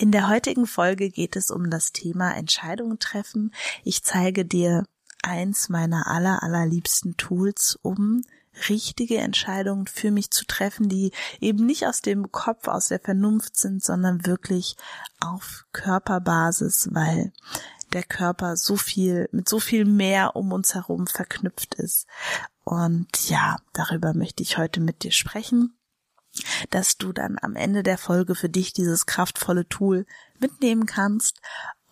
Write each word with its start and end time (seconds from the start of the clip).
In 0.00 0.12
der 0.12 0.28
heutigen 0.28 0.68
Folge 0.68 1.10
geht 1.10 1.34
es 1.34 1.50
um 1.50 1.70
das 1.70 1.90
Thema 1.90 2.32
Entscheidungen 2.36 3.00
treffen. 3.00 3.52
Ich 3.82 4.04
zeige 4.04 4.44
dir 4.44 4.84
eins 5.24 5.68
meiner 5.68 6.06
aller, 6.06 6.40
allerliebsten 6.44 7.16
Tools, 7.16 7.76
um 7.82 8.22
richtige 8.68 9.18
Entscheidungen 9.18 9.88
für 9.88 10.12
mich 10.12 10.30
zu 10.30 10.44
treffen, 10.46 10.88
die 10.88 11.10
eben 11.40 11.66
nicht 11.66 11.84
aus 11.84 12.00
dem 12.00 12.30
Kopf, 12.30 12.68
aus 12.68 12.88
der 12.88 13.00
Vernunft 13.00 13.56
sind, 13.56 13.82
sondern 13.82 14.24
wirklich 14.24 14.76
auf 15.18 15.66
Körperbasis, 15.72 16.90
weil 16.92 17.32
der 17.92 18.04
Körper 18.04 18.56
so 18.56 18.76
viel, 18.76 19.28
mit 19.32 19.48
so 19.48 19.58
viel 19.58 19.84
mehr 19.84 20.36
um 20.36 20.52
uns 20.52 20.74
herum 20.76 21.08
verknüpft 21.08 21.74
ist. 21.74 22.06
Und 22.62 23.28
ja, 23.28 23.56
darüber 23.72 24.14
möchte 24.14 24.44
ich 24.44 24.58
heute 24.58 24.80
mit 24.80 25.02
dir 25.02 25.12
sprechen, 25.12 25.77
dass 26.70 26.96
du 26.96 27.12
dann 27.12 27.36
am 27.40 27.56
Ende 27.56 27.82
der 27.82 27.98
Folge 27.98 28.34
für 28.34 28.48
dich 28.48 28.72
dieses 28.72 29.06
kraftvolle 29.06 29.68
Tool 29.68 30.06
mitnehmen 30.38 30.86
kannst. 30.86 31.40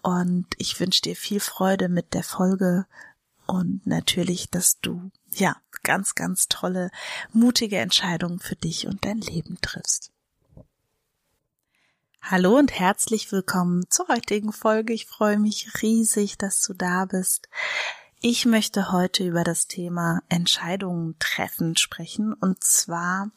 Und 0.02 0.46
ich 0.58 0.78
wünsche 0.78 1.02
dir 1.02 1.16
viel 1.16 1.40
Freude 1.40 1.88
mit 1.88 2.14
der 2.14 2.22
Folge 2.22 2.86
und 3.46 3.86
natürlich, 3.86 4.50
dass 4.50 4.80
du 4.80 5.10
ja 5.30 5.56
ganz, 5.82 6.14
ganz 6.14 6.48
tolle, 6.48 6.90
mutige 7.32 7.78
Entscheidungen 7.78 8.40
für 8.40 8.56
dich 8.56 8.86
und 8.86 9.04
dein 9.04 9.20
Leben 9.20 9.58
triffst. 9.60 10.10
Hallo 12.20 12.58
und 12.58 12.72
herzlich 12.72 13.30
willkommen 13.30 13.84
zur 13.88 14.08
heutigen 14.08 14.52
Folge. 14.52 14.92
Ich 14.92 15.06
freue 15.06 15.38
mich 15.38 15.80
riesig, 15.80 16.36
dass 16.38 16.60
du 16.60 16.74
da 16.74 17.04
bist. 17.04 17.48
Ich 18.20 18.46
möchte 18.46 18.90
heute 18.90 19.24
über 19.24 19.44
das 19.44 19.68
Thema 19.68 20.22
Entscheidungen 20.28 21.14
treffen 21.20 21.76
sprechen 21.76 22.32
und 22.32 22.64
zwar 22.64 23.30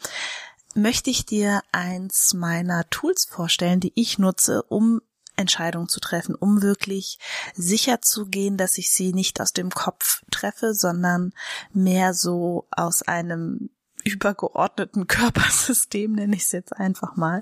möchte 0.75 1.09
ich 1.09 1.25
dir 1.25 1.61
eins 1.71 2.33
meiner 2.33 2.89
Tools 2.89 3.25
vorstellen, 3.25 3.79
die 3.79 3.91
ich 3.95 4.19
nutze, 4.19 4.63
um 4.63 5.01
Entscheidungen 5.35 5.87
zu 5.87 5.99
treffen, 5.99 6.35
um 6.35 6.61
wirklich 6.61 7.17
sicher 7.55 8.01
zu 8.01 8.25
gehen, 8.25 8.57
dass 8.57 8.77
ich 8.77 8.91
sie 8.91 9.13
nicht 9.13 9.39
aus 9.39 9.53
dem 9.53 9.69
Kopf 9.69 10.21
treffe, 10.31 10.73
sondern 10.73 11.33
mehr 11.71 12.13
so 12.13 12.67
aus 12.71 13.01
einem 13.03 13.69
übergeordneten 14.03 15.07
Körpersystem, 15.07 16.13
nenne 16.13 16.35
ich 16.35 16.43
es 16.43 16.51
jetzt 16.51 16.73
einfach 16.73 17.15
mal. 17.15 17.41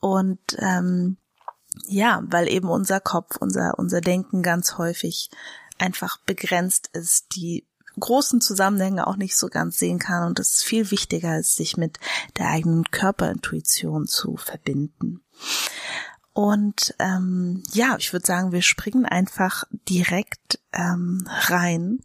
Und 0.00 0.40
ähm, 0.58 1.16
ja, 1.86 2.22
weil 2.26 2.48
eben 2.48 2.68
unser 2.68 3.00
Kopf, 3.00 3.36
unser, 3.40 3.78
unser 3.78 4.00
Denken 4.00 4.42
ganz 4.42 4.78
häufig 4.78 5.30
einfach 5.78 6.18
begrenzt 6.18 6.90
ist, 6.92 7.34
die 7.34 7.66
großen 7.98 8.40
Zusammenhänge 8.40 9.06
auch 9.06 9.16
nicht 9.16 9.36
so 9.36 9.48
ganz 9.48 9.78
sehen 9.78 9.98
kann 9.98 10.26
und 10.26 10.38
es 10.38 10.62
viel 10.62 10.90
wichtiger 10.90 11.38
ist, 11.38 11.56
sich 11.56 11.76
mit 11.76 11.98
der 12.38 12.48
eigenen 12.48 12.84
Körperintuition 12.90 14.06
zu 14.06 14.36
verbinden. 14.36 15.20
Und 16.36 16.96
ähm, 16.98 17.62
ja, 17.72 17.94
ich 17.96 18.12
würde 18.12 18.26
sagen, 18.26 18.50
wir 18.50 18.62
springen 18.62 19.06
einfach 19.06 19.62
direkt 19.88 20.58
ähm, 20.72 21.28
rein. 21.28 22.00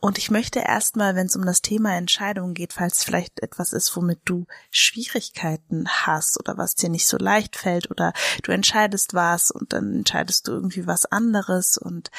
Und 0.00 0.16
ich 0.16 0.30
möchte 0.30 0.60
erstmal, 0.60 1.14
wenn 1.14 1.26
es 1.26 1.36
um 1.36 1.44
das 1.44 1.60
Thema 1.60 1.94
Entscheidungen 1.94 2.54
geht, 2.54 2.72
falls 2.72 3.04
vielleicht 3.04 3.42
etwas 3.42 3.74
ist, 3.74 3.94
womit 3.94 4.20
du 4.24 4.46
Schwierigkeiten 4.70 5.86
hast 5.88 6.40
oder 6.40 6.56
was 6.56 6.74
dir 6.74 6.88
nicht 6.88 7.06
so 7.06 7.18
leicht 7.18 7.54
fällt 7.54 7.90
oder 7.90 8.14
du 8.42 8.52
entscheidest 8.52 9.12
was 9.12 9.50
und 9.50 9.74
dann 9.74 9.94
entscheidest 9.94 10.48
du 10.48 10.52
irgendwie 10.52 10.86
was 10.86 11.04
anderes. 11.04 11.76
Und 11.76 12.10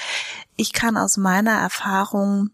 ich 0.58 0.74
kann 0.74 0.96
aus 0.96 1.18
meiner 1.18 1.60
Erfahrung 1.60 2.52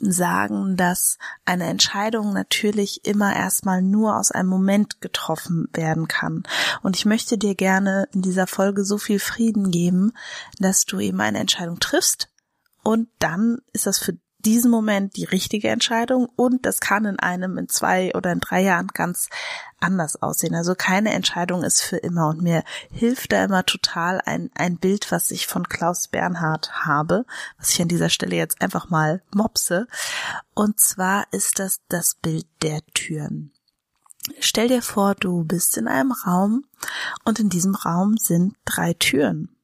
sagen, 0.00 0.76
dass 0.76 1.18
eine 1.44 1.64
Entscheidung 1.64 2.32
natürlich 2.32 3.04
immer 3.04 3.34
erstmal 3.34 3.82
nur 3.82 4.16
aus 4.16 4.30
einem 4.30 4.48
Moment 4.48 5.00
getroffen 5.00 5.68
werden 5.72 6.08
kann. 6.08 6.42
Und 6.82 6.96
ich 6.96 7.04
möchte 7.04 7.38
dir 7.38 7.54
gerne 7.54 8.08
in 8.12 8.22
dieser 8.22 8.46
Folge 8.46 8.84
so 8.84 8.98
viel 8.98 9.18
Frieden 9.18 9.70
geben, 9.70 10.12
dass 10.58 10.84
du 10.84 11.00
eben 11.00 11.20
eine 11.20 11.38
Entscheidung 11.38 11.80
triffst 11.80 12.28
und 12.84 13.08
dann 13.18 13.58
ist 13.72 13.86
das 13.86 13.98
für 13.98 14.16
diesen 14.44 14.70
Moment 14.70 15.16
die 15.16 15.24
richtige 15.24 15.68
Entscheidung 15.68 16.28
und 16.36 16.66
das 16.66 16.80
kann 16.80 17.04
in 17.04 17.18
einem, 17.18 17.58
in 17.58 17.68
zwei 17.68 18.12
oder 18.14 18.32
in 18.32 18.40
drei 18.40 18.62
Jahren 18.62 18.88
ganz 18.88 19.28
anders 19.80 20.20
aussehen. 20.20 20.54
Also 20.54 20.74
keine 20.74 21.12
Entscheidung 21.12 21.62
ist 21.62 21.82
für 21.82 21.96
immer 21.96 22.28
und 22.28 22.42
mir 22.42 22.64
hilft 22.90 23.32
da 23.32 23.44
immer 23.44 23.64
total 23.64 24.20
ein, 24.24 24.50
ein 24.54 24.78
Bild, 24.78 25.10
was 25.10 25.30
ich 25.30 25.46
von 25.46 25.68
Klaus 25.68 26.08
Bernhard 26.08 26.86
habe, 26.86 27.26
was 27.58 27.70
ich 27.70 27.82
an 27.82 27.88
dieser 27.88 28.08
Stelle 28.08 28.36
jetzt 28.36 28.60
einfach 28.60 28.90
mal 28.90 29.22
mopse. 29.34 29.86
Und 30.54 30.80
zwar 30.80 31.26
ist 31.32 31.58
das 31.58 31.80
das 31.88 32.14
Bild 32.14 32.46
der 32.62 32.80
Türen. 32.94 33.52
Stell 34.40 34.68
dir 34.68 34.82
vor, 34.82 35.14
du 35.14 35.44
bist 35.44 35.76
in 35.76 35.86
einem 35.86 36.12
Raum 36.12 36.64
und 37.24 37.40
in 37.40 37.50
diesem 37.50 37.74
Raum 37.74 38.16
sind 38.16 38.56
drei 38.64 38.94
Türen 38.94 39.54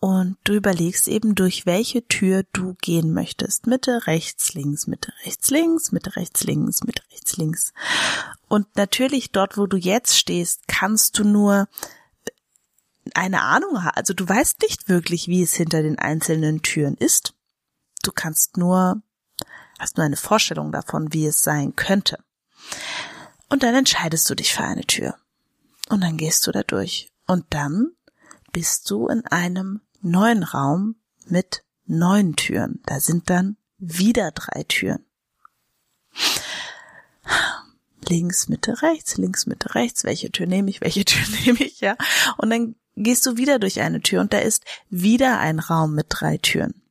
und 0.00 0.38
du 0.44 0.54
überlegst 0.54 1.08
eben, 1.08 1.34
durch 1.34 1.66
welche 1.66 2.06
Tür 2.08 2.44
du 2.54 2.74
gehen 2.80 3.12
möchtest. 3.12 3.66
Mitte, 3.66 4.06
rechts, 4.06 4.54
links, 4.54 4.86
Mitte, 4.86 5.12
rechts, 5.26 5.50
links, 5.50 5.92
Mitte, 5.92 6.16
rechts, 6.16 6.42
links, 6.44 6.82
Mitte, 6.82 7.02
rechts, 7.12 7.36
links. 7.36 7.72
Und 8.48 8.66
natürlich 8.76 9.30
dort, 9.30 9.58
wo 9.58 9.66
du 9.66 9.76
jetzt 9.76 10.16
stehst, 10.16 10.66
kannst 10.68 11.18
du 11.18 11.24
nur 11.24 11.68
eine 13.14 13.42
Ahnung 13.42 13.84
haben. 13.84 13.94
Also 13.94 14.14
du 14.14 14.26
weißt 14.26 14.62
nicht 14.62 14.88
wirklich, 14.88 15.28
wie 15.28 15.42
es 15.42 15.52
hinter 15.52 15.82
den 15.82 15.98
einzelnen 15.98 16.62
Türen 16.62 16.94
ist. 16.94 17.34
Du 18.02 18.10
kannst 18.10 18.56
nur, 18.56 19.02
hast 19.78 19.98
nur 19.98 20.06
eine 20.06 20.16
Vorstellung 20.16 20.72
davon, 20.72 21.12
wie 21.12 21.26
es 21.26 21.42
sein 21.42 21.76
könnte. 21.76 22.18
Und 23.50 23.62
dann 23.62 23.74
entscheidest 23.74 24.30
du 24.30 24.34
dich 24.34 24.54
für 24.54 24.64
eine 24.64 24.86
Tür. 24.86 25.16
Und 25.90 26.02
dann 26.02 26.16
gehst 26.16 26.46
du 26.46 26.52
da 26.52 26.62
durch. 26.62 27.12
Und 27.26 27.44
dann 27.50 27.92
bist 28.52 28.90
du 28.90 29.08
in 29.08 29.26
einem 29.26 29.82
neuen 30.00 30.42
Raum 30.42 30.96
mit 31.26 31.62
neun 31.86 32.36
Türen. 32.36 32.80
Da 32.86 33.00
sind 33.00 33.30
dann 33.30 33.56
wieder 33.78 34.30
drei 34.32 34.64
Türen. 34.64 35.04
Links, 38.08 38.48
Mitte, 38.48 38.82
rechts, 38.82 39.16
links, 39.16 39.46
Mitte, 39.46 39.74
rechts. 39.74 40.04
Welche 40.04 40.30
Tür 40.30 40.46
nehme 40.46 40.70
ich? 40.70 40.80
Welche 40.80 41.04
Tür 41.04 41.26
nehme 41.44 41.62
ich? 41.62 41.80
Ja. 41.80 41.96
Und 42.36 42.50
dann 42.50 42.74
gehst 42.96 43.26
du 43.26 43.36
wieder 43.36 43.58
durch 43.58 43.80
eine 43.80 44.00
Tür 44.00 44.20
und 44.20 44.32
da 44.32 44.38
ist 44.38 44.64
wieder 44.88 45.38
ein 45.38 45.58
Raum 45.58 45.94
mit 45.94 46.06
drei 46.08 46.38
Türen. 46.38 46.82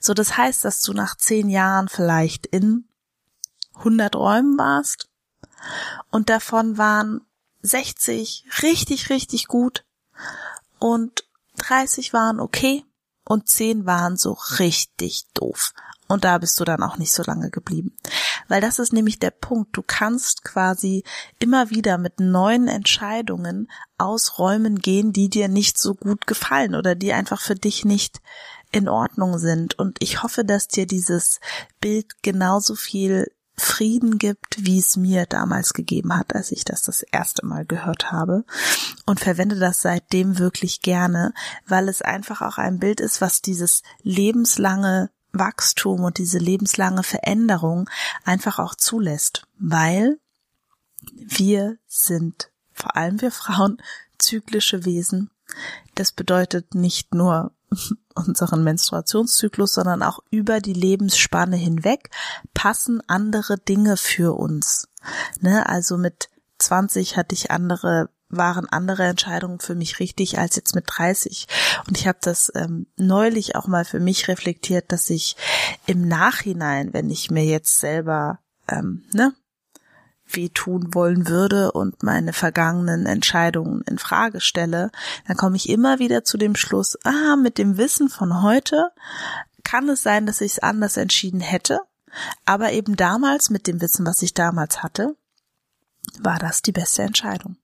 So, 0.00 0.14
das 0.14 0.36
heißt, 0.36 0.64
dass 0.64 0.80
du 0.80 0.92
nach 0.92 1.16
zehn 1.16 1.50
Jahren 1.50 1.88
vielleicht 1.88 2.46
in 2.46 2.88
100 3.74 4.16
Räumen 4.16 4.56
warst 4.56 5.08
und 6.10 6.30
davon 6.30 6.78
waren 6.78 7.20
60 7.62 8.46
richtig, 8.62 9.10
richtig 9.10 9.48
gut 9.48 9.84
und 10.78 11.25
30 11.56 12.12
waren 12.12 12.40
okay 12.40 12.84
und 13.24 13.48
10 13.48 13.86
waren 13.86 14.16
so 14.16 14.36
richtig 14.58 15.26
doof. 15.34 15.72
Und 16.08 16.22
da 16.24 16.38
bist 16.38 16.58
du 16.60 16.64
dann 16.64 16.82
auch 16.82 16.98
nicht 16.98 17.12
so 17.12 17.24
lange 17.24 17.50
geblieben. 17.50 17.96
Weil 18.46 18.60
das 18.60 18.78
ist 18.78 18.92
nämlich 18.92 19.18
der 19.18 19.32
Punkt. 19.32 19.76
Du 19.76 19.82
kannst 19.84 20.44
quasi 20.44 21.02
immer 21.40 21.70
wieder 21.70 21.98
mit 21.98 22.20
neuen 22.20 22.68
Entscheidungen 22.68 23.68
aus 23.98 24.38
Räumen 24.38 24.78
gehen, 24.78 25.12
die 25.12 25.28
dir 25.28 25.48
nicht 25.48 25.78
so 25.78 25.94
gut 25.94 26.26
gefallen 26.28 26.76
oder 26.76 26.94
die 26.94 27.12
einfach 27.12 27.40
für 27.40 27.56
dich 27.56 27.84
nicht 27.84 28.20
in 28.70 28.88
Ordnung 28.88 29.38
sind. 29.38 29.78
Und 29.78 30.00
ich 30.00 30.22
hoffe, 30.22 30.44
dass 30.44 30.68
dir 30.68 30.86
dieses 30.86 31.40
Bild 31.80 32.22
genauso 32.22 32.76
viel 32.76 33.26
Frieden 33.58 34.18
gibt, 34.18 34.64
wie 34.64 34.78
es 34.78 34.96
mir 34.96 35.24
damals 35.26 35.72
gegeben 35.72 36.14
hat, 36.14 36.34
als 36.34 36.52
ich 36.52 36.64
das 36.64 36.82
das 36.82 37.02
erste 37.02 37.46
Mal 37.46 37.64
gehört 37.64 38.12
habe 38.12 38.44
und 39.06 39.20
verwende 39.20 39.58
das 39.58 39.80
seitdem 39.80 40.38
wirklich 40.38 40.82
gerne, 40.82 41.32
weil 41.66 41.88
es 41.88 42.02
einfach 42.02 42.42
auch 42.42 42.58
ein 42.58 42.78
Bild 42.78 43.00
ist, 43.00 43.20
was 43.20 43.40
dieses 43.40 43.82
lebenslange 44.02 45.10
Wachstum 45.32 46.04
und 46.04 46.18
diese 46.18 46.38
lebenslange 46.38 47.02
Veränderung 47.02 47.88
einfach 48.24 48.58
auch 48.58 48.74
zulässt, 48.74 49.46
weil 49.58 50.18
wir 51.12 51.78
sind, 51.86 52.50
vor 52.72 52.96
allem 52.96 53.20
wir 53.20 53.30
Frauen, 53.30 53.78
zyklische 54.18 54.84
Wesen. 54.84 55.30
Das 55.94 56.12
bedeutet 56.12 56.74
nicht 56.74 57.14
nur 57.14 57.52
unseren 58.14 58.64
Menstruationszyklus, 58.64 59.72
sondern 59.72 60.02
auch 60.02 60.20
über 60.30 60.60
die 60.60 60.72
Lebensspanne 60.72 61.56
hinweg 61.56 62.10
passen 62.54 63.02
andere 63.06 63.58
Dinge 63.58 63.96
für 63.96 64.38
uns. 64.38 64.88
Ne? 65.40 65.68
Also 65.68 65.98
mit 65.98 66.28
20 66.58 67.16
hatte 67.16 67.34
ich 67.34 67.50
andere 67.50 68.08
waren 68.28 68.68
andere 68.68 69.04
Entscheidungen 69.04 69.60
für 69.60 69.74
mich 69.74 70.00
richtig 70.00 70.38
als 70.38 70.56
jetzt 70.56 70.74
mit 70.74 70.84
30. 70.88 71.46
Und 71.86 71.96
ich 71.96 72.08
habe 72.08 72.18
das 72.20 72.50
ähm, 72.54 72.86
neulich 72.96 73.54
auch 73.54 73.66
mal 73.68 73.84
für 73.84 74.00
mich 74.00 74.28
reflektiert, 74.28 74.90
dass 74.90 75.10
ich 75.10 75.36
im 75.86 76.06
Nachhinein, 76.08 76.92
wenn 76.92 77.08
ich 77.08 77.30
mir 77.30 77.44
jetzt 77.44 77.78
selber 77.78 78.40
ähm, 78.68 79.04
ne, 79.12 79.32
weh 80.28 80.48
tun 80.48 80.94
wollen 80.94 81.28
würde 81.28 81.72
und 81.72 82.02
meine 82.02 82.32
vergangenen 82.32 83.06
Entscheidungen 83.06 83.82
in 83.82 83.98
Frage 83.98 84.40
stelle, 84.40 84.90
dann 85.26 85.36
komme 85.36 85.56
ich 85.56 85.68
immer 85.68 85.98
wieder 85.98 86.24
zu 86.24 86.36
dem 86.36 86.56
Schluss, 86.56 86.98
ah, 87.04 87.36
mit 87.36 87.58
dem 87.58 87.76
Wissen 87.76 88.08
von 88.08 88.42
heute 88.42 88.90
kann 89.64 89.88
es 89.88 90.02
sein, 90.02 90.26
dass 90.26 90.40
ich 90.40 90.52
es 90.52 90.58
anders 90.60 90.96
entschieden 90.96 91.40
hätte, 91.40 91.80
aber 92.44 92.72
eben 92.72 92.96
damals 92.96 93.50
mit 93.50 93.66
dem 93.66 93.80
Wissen, 93.80 94.06
was 94.06 94.22
ich 94.22 94.34
damals 94.34 94.82
hatte, 94.82 95.16
war 96.20 96.38
das 96.38 96.62
die 96.62 96.72
beste 96.72 97.02
Entscheidung. 97.02 97.56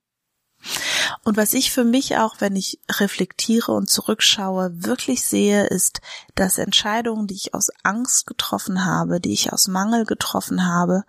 Und 1.24 1.36
was 1.36 1.54
ich 1.54 1.72
für 1.72 1.84
mich 1.84 2.16
auch, 2.16 2.36
wenn 2.38 2.56
ich 2.56 2.80
reflektiere 2.90 3.72
und 3.72 3.90
zurückschaue, 3.90 4.84
wirklich 4.84 5.24
sehe, 5.24 5.66
ist, 5.66 6.00
dass 6.34 6.58
Entscheidungen, 6.58 7.26
die 7.26 7.34
ich 7.34 7.54
aus 7.54 7.70
Angst 7.82 8.26
getroffen 8.26 8.84
habe, 8.84 9.20
die 9.20 9.32
ich 9.32 9.52
aus 9.52 9.68
Mangel 9.68 10.04
getroffen 10.04 10.66
habe, 10.66 11.04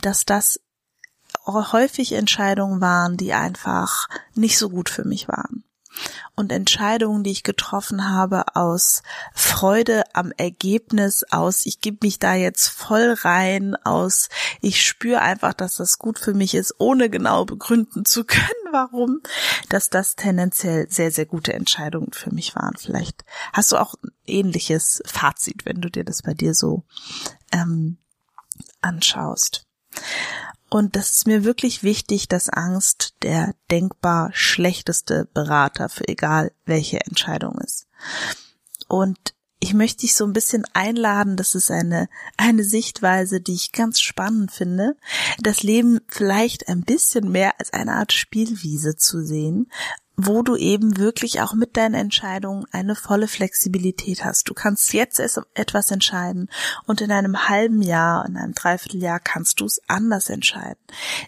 dass 0.00 0.24
das 0.24 0.60
häufig 1.54 2.12
Entscheidungen 2.12 2.80
waren, 2.80 3.16
die 3.16 3.32
einfach 3.32 4.08
nicht 4.34 4.58
so 4.58 4.68
gut 4.68 4.88
für 4.88 5.04
mich 5.04 5.28
waren 5.28 5.64
und 6.34 6.52
Entscheidungen, 6.52 7.24
die 7.24 7.30
ich 7.30 7.42
getroffen 7.42 8.08
habe 8.10 8.56
aus 8.56 9.02
Freude 9.34 10.04
am 10.14 10.32
Ergebnis, 10.36 11.24
aus 11.30 11.66
ich 11.66 11.80
gebe 11.80 11.98
mich 12.02 12.18
da 12.18 12.34
jetzt 12.34 12.68
voll 12.68 13.14
rein, 13.22 13.76
aus 13.76 14.28
ich 14.60 14.84
spüre 14.84 15.20
einfach, 15.20 15.52
dass 15.52 15.76
das 15.76 15.98
gut 15.98 16.18
für 16.18 16.34
mich 16.34 16.54
ist, 16.54 16.74
ohne 16.78 17.10
genau 17.10 17.44
begründen 17.44 18.04
zu 18.04 18.24
können, 18.26 18.72
warum, 18.72 19.20
dass 19.68 19.90
das 19.90 20.16
tendenziell 20.16 20.88
sehr, 20.90 21.10
sehr 21.10 21.26
gute 21.26 21.52
Entscheidungen 21.52 22.12
für 22.12 22.32
mich 22.32 22.54
waren. 22.54 22.76
Vielleicht 22.76 23.24
hast 23.52 23.72
du 23.72 23.76
auch 23.76 23.94
ein 24.02 24.10
ähnliches 24.26 25.02
Fazit, 25.06 25.64
wenn 25.64 25.80
du 25.80 25.90
dir 25.90 26.04
das 26.04 26.22
bei 26.22 26.34
dir 26.34 26.54
so 26.54 26.84
ähm, 27.52 27.98
anschaust. 28.80 29.67
Und 30.70 30.96
das 30.96 31.10
ist 31.12 31.26
mir 31.26 31.44
wirklich 31.44 31.82
wichtig, 31.82 32.28
dass 32.28 32.50
Angst 32.50 33.14
der 33.22 33.54
denkbar 33.70 34.30
schlechteste 34.34 35.28
Berater 35.32 35.88
für 35.88 36.06
egal 36.08 36.52
welche 36.66 37.00
Entscheidung 37.00 37.58
ist. 37.58 37.86
Und 38.86 39.18
ich 39.60 39.74
möchte 39.74 40.02
dich 40.02 40.14
so 40.14 40.24
ein 40.24 40.32
bisschen 40.32 40.64
einladen, 40.72 41.36
das 41.36 41.54
ist 41.54 41.70
eine, 41.70 42.08
eine 42.36 42.62
Sichtweise, 42.62 43.40
die 43.40 43.54
ich 43.54 43.72
ganz 43.72 43.98
spannend 43.98 44.52
finde, 44.52 44.96
das 45.40 45.62
Leben 45.62 46.00
vielleicht 46.06 46.68
ein 46.68 46.82
bisschen 46.82 47.30
mehr 47.32 47.58
als 47.58 47.72
eine 47.72 47.94
Art 47.94 48.12
Spielwiese 48.12 48.96
zu 48.96 49.24
sehen 49.24 49.68
wo 50.20 50.42
du 50.42 50.56
eben 50.56 50.98
wirklich 50.98 51.40
auch 51.40 51.54
mit 51.54 51.76
deinen 51.76 51.94
Entscheidungen 51.94 52.66
eine 52.72 52.96
volle 52.96 53.28
Flexibilität 53.28 54.24
hast. 54.24 54.48
Du 54.48 54.54
kannst 54.54 54.92
jetzt 54.92 55.22
etwas 55.54 55.92
entscheiden 55.92 56.50
und 56.86 57.00
in 57.00 57.12
einem 57.12 57.48
halben 57.48 57.82
Jahr, 57.82 58.26
in 58.26 58.36
einem 58.36 58.52
Dreivierteljahr 58.52 59.20
kannst 59.20 59.60
du 59.60 59.64
es 59.64 59.80
anders 59.86 60.28
entscheiden. 60.28 60.80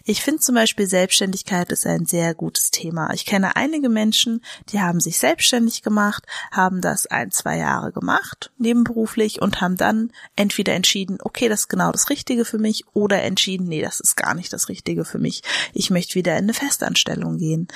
Ich 0.03 0.21
finde 0.21 0.41
zum 0.41 0.55
Beispiel 0.55 0.87
Selbstständigkeit 0.87 1.71
ist 1.71 1.87
ein 1.87 2.05
sehr 2.05 2.35
gutes 2.35 2.69
Thema. 2.69 3.13
Ich 3.13 3.25
kenne 3.25 3.55
einige 3.55 3.87
Menschen, 3.87 4.43
die 4.69 4.81
haben 4.81 4.99
sich 4.99 5.17
selbstständig 5.19 5.83
gemacht, 5.83 6.25
haben 6.51 6.81
das 6.81 7.07
ein, 7.07 7.31
zwei 7.31 7.57
Jahre 7.57 7.93
gemacht, 7.93 8.51
nebenberuflich 8.57 9.41
und 9.41 9.61
haben 9.61 9.77
dann 9.77 10.11
entweder 10.35 10.73
entschieden, 10.73 11.17
okay, 11.21 11.47
das 11.47 11.61
ist 11.61 11.69
genau 11.69 11.93
das 11.93 12.09
Richtige 12.09 12.43
für 12.43 12.57
mich 12.57 12.83
oder 12.91 13.23
entschieden, 13.23 13.69
nee, 13.69 13.81
das 13.81 14.01
ist 14.01 14.17
gar 14.17 14.33
nicht 14.33 14.51
das 14.51 14.67
Richtige 14.67 15.05
für 15.05 15.17
mich. 15.17 15.43
Ich 15.71 15.91
möchte 15.91 16.15
wieder 16.15 16.33
in 16.33 16.43
eine 16.43 16.53
Festanstellung 16.53 17.37
gehen 17.37 17.69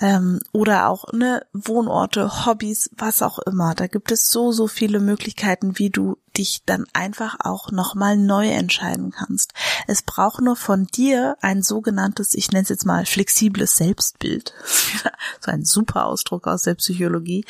ähm, 0.00 0.40
oder 0.52 0.88
auch 0.88 1.12
ne 1.12 1.44
Wohnorte, 1.52 2.46
Hobbys, 2.46 2.90
was 2.96 3.22
auch 3.22 3.38
immer. 3.38 3.74
Da 3.74 3.86
gibt 3.86 4.12
es 4.12 4.30
so 4.30 4.52
so 4.52 4.66
viele 4.66 5.00
Möglichkeiten, 5.00 5.78
wie 5.78 5.90
du 5.90 6.18
dich 6.36 6.62
dann 6.66 6.84
einfach 6.92 7.36
auch 7.40 7.70
nochmal 7.70 8.16
neu 8.16 8.48
entscheiden 8.48 9.10
kannst. 9.10 9.52
Es 9.86 10.02
braucht 10.02 10.40
nur 10.40 10.56
von 10.56 10.86
dir 10.86 11.36
ein 11.40 11.62
sogenanntes, 11.62 12.34
ich 12.34 12.50
nenne 12.50 12.64
es 12.64 12.68
jetzt 12.68 12.84
mal 12.84 13.06
flexibles 13.06 13.76
Selbstbild. 13.76 14.52
so 15.40 15.50
ein 15.50 15.64
super 15.64 16.06
Ausdruck 16.06 16.46
aus 16.46 16.62
der 16.62 16.74
Psychologie. 16.74 17.44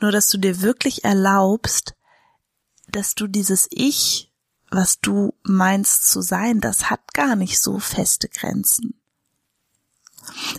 Nur, 0.00 0.10
dass 0.10 0.28
du 0.28 0.38
dir 0.38 0.60
wirklich 0.60 1.04
erlaubst, 1.04 1.94
dass 2.88 3.14
du 3.14 3.26
dieses 3.26 3.68
Ich, 3.70 4.32
was 4.70 5.00
du 5.00 5.34
meinst 5.42 6.08
zu 6.08 6.20
sein, 6.20 6.60
das 6.60 6.90
hat 6.90 7.14
gar 7.14 7.36
nicht 7.36 7.60
so 7.60 7.78
feste 7.78 8.28
Grenzen. 8.28 9.01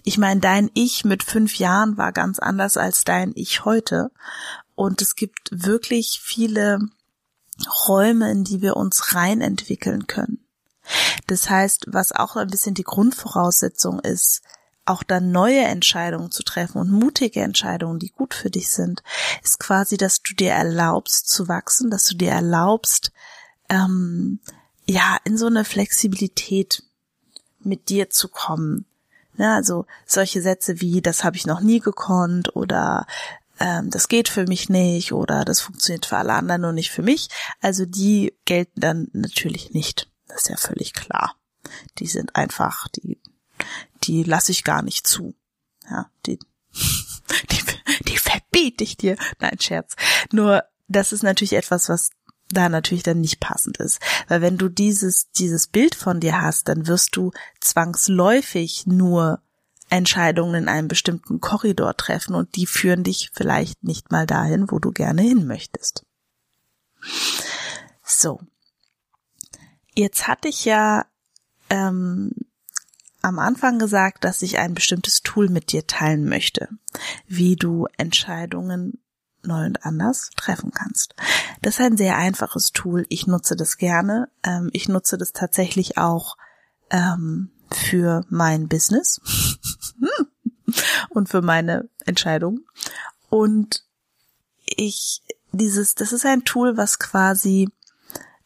Ich 0.04 0.18
meine, 0.18 0.39
dein 0.39 0.69
Ich 0.74 1.06
mit 1.06 1.24
fünf 1.24 1.57
Jahren 1.57 1.98
war 1.98 2.12
ganz 2.12 2.39
anders 2.39 2.77
als 2.77 3.04
dein 3.04 3.31
Ich 3.36 3.65
heute. 3.65 4.12
Und 4.75 5.01
es 5.01 5.15
gibt 5.15 5.50
wirklich 5.51 6.19
viele 6.21 6.80
Räume, 7.88 8.31
in 8.31 8.44
die 8.44 8.62
wir 8.62 8.75
uns 8.77 9.13
rein 9.15 9.42
entwickeln 9.42 10.07
können. 10.07 10.39
Das 11.27 11.50
heißt, 11.50 11.86
was 11.88 12.12
auch 12.12 12.36
ein 12.36 12.50
bisschen 12.50 12.74
die 12.74 12.83
Grundvoraussetzung 12.83 14.00
ist, 14.00 14.42
auch 14.86 15.04
dann 15.04 15.31
neue 15.31 15.62
Entscheidungen 15.62 16.31
zu 16.31 16.44
treffen 16.44 16.77
und 16.80 16.92
mutige 16.92 17.42
Entscheidungen, 17.42 18.00
die 18.00 18.10
gut 18.10 18.33
für 18.33 18.50
dich 18.50 18.69
sind, 18.69 19.01
ist 19.42 19.60
quasi, 19.60 19.95
dass 19.95 20.21
du 20.21 20.33
dir 20.33 20.51
erlaubst 20.51 21.30
zu 21.30 21.48
wachsen, 21.48 21.89
dass 21.89 22.06
du 22.06 22.15
dir 22.15 22.31
erlaubst, 22.31 23.13
ähm, 23.69 24.39
ja, 24.86 25.18
in 25.24 25.38
so 25.38 25.45
eine 25.45 25.63
Flexibilität 25.63 26.83
mit 27.60 27.88
dir 27.88 28.10
zu 28.10 28.27
kommen, 28.27 28.86
ja, 29.38 29.56
also 29.56 29.86
solche 30.06 30.42
Sätze 30.42 30.82
wie, 30.82 31.02
das 31.02 31.24
habe 31.24 31.36
ich 31.36 31.46
noch 31.46 31.62
nie 31.62 31.80
gekonnt 31.80 32.56
oder 32.56 33.08
ähm, 33.60 33.90
das 33.90 34.08
geht 34.08 34.30
für 34.30 34.46
mich 34.46 34.70
nicht 34.70 35.12
oder 35.14 35.46
das 35.46 35.62
funktioniert 35.62 36.06
für 36.06 36.18
alle 36.18 36.34
anderen 36.34 36.66
und 36.66 36.76
nicht 36.76 36.92
für 36.92 37.02
mich. 37.02 37.30
Also 37.62 37.86
die 37.86 38.34
gelten 38.46 38.80
dann 38.80 39.08
natürlich 39.14 39.72
nicht. 39.72 40.10
Das 40.28 40.44
ist 40.44 40.50
ja 40.50 40.58
völlig 40.58 40.94
klar. 40.94 41.36
Die 42.00 42.08
sind 42.08 42.36
einfach, 42.36 42.88
die, 42.90 43.20
die 44.04 44.24
lasse 44.24 44.52
ich 44.52 44.64
gar 44.64 44.82
nicht 44.82 45.08
zu. 45.08 45.34
Ja, 45.90 46.10
die, 46.26 46.40
die, 47.52 47.64
die 48.08 48.18
verbiete 48.18 48.84
ich 48.84 48.98
dir. 48.98 49.18
Nein, 49.40 49.60
Scherz. 49.60 49.96
Nur, 50.32 50.64
das 50.88 51.12
ist 51.12 51.24
natürlich 51.24 51.54
etwas, 51.54 51.90
was 51.90 52.10
da 52.54 52.70
natürlich 52.70 53.04
dann 53.04 53.22
nicht 53.22 53.40
passend 53.40 53.78
ist. 53.78 54.00
Weil 54.28 54.42
wenn 54.42 54.58
du 54.58 54.70
dieses, 54.70 55.30
dieses 55.32 55.68
Bild 55.68 55.96
von 55.96 56.20
dir 56.20 56.42
hast, 56.42 56.68
dann 56.68 56.88
wirst 56.88 57.16
du 57.16 57.32
zwangsläufig 57.60 58.86
nur 58.88 59.42
Entscheidungen 59.89 60.63
in 60.63 60.70
einem 60.70 60.88
bestimmten 60.88 61.39
Korridor 61.39 61.96
treffen 61.96 62.34
und 62.36 62.56
die 62.56 62.66
führen 62.66 63.04
dich 63.04 63.30
vielleicht 63.34 63.84
nicht 63.84 64.12
mal 64.12 64.25
dahin, 64.25 64.72
wo 64.72 64.80
du 64.80 64.92
gerne 64.92 65.22
hin 65.22 65.46
möchtest. 65.46 66.06
So. 68.04 68.39
Jetzt 69.96 70.27
hatte 70.27 70.48
ich 70.48 70.66
ja 70.66 71.06
ähm, 71.70 72.32
am 73.22 73.38
Anfang 73.38 73.77
gesagt, 73.77 74.24
dass 74.24 74.42
ich 74.42 74.58
ein 74.58 74.74
bestimmtes 74.74 75.22
Tool 75.22 75.50
mit 75.50 75.72
dir 75.72 75.86
teilen 75.86 76.25
möchte, 76.25 76.70
wie 77.27 77.56
du 77.56 77.88
Entscheidungen 77.98 79.02
neu 79.46 79.66
und 79.66 79.86
anders 79.86 80.30
treffen 80.36 80.72
kannst. 80.72 81.16
Das 81.62 81.76
ist 81.76 81.86
ein 81.86 81.98
sehr 81.98 82.18
einfaches 82.18 82.72
Tool. 82.72 83.06
Ich 83.10 83.28
nutze 83.28 83.56
das 83.56 83.78
gerne. 83.78 84.30
Ähm, 84.44 84.70
ich 84.74 84.90
nutze 84.90 85.18
das 85.18 85.34
tatsächlich 85.34 85.98
auch 85.98 86.38
ähm, 86.90 87.52
für 87.72 88.26
mein 88.30 88.68
Business 88.68 89.22
und 91.10 91.30
für 91.30 91.42
meine 91.42 91.90
Entscheidungen. 92.06 92.66
Und 93.30 93.84
ich, 94.66 95.22
dieses, 95.52 95.96
das 95.96 96.14
ist 96.14 96.26
ein 96.26 96.44
Tool, 96.44 96.78
was 96.78 97.00
quasi 97.00 97.70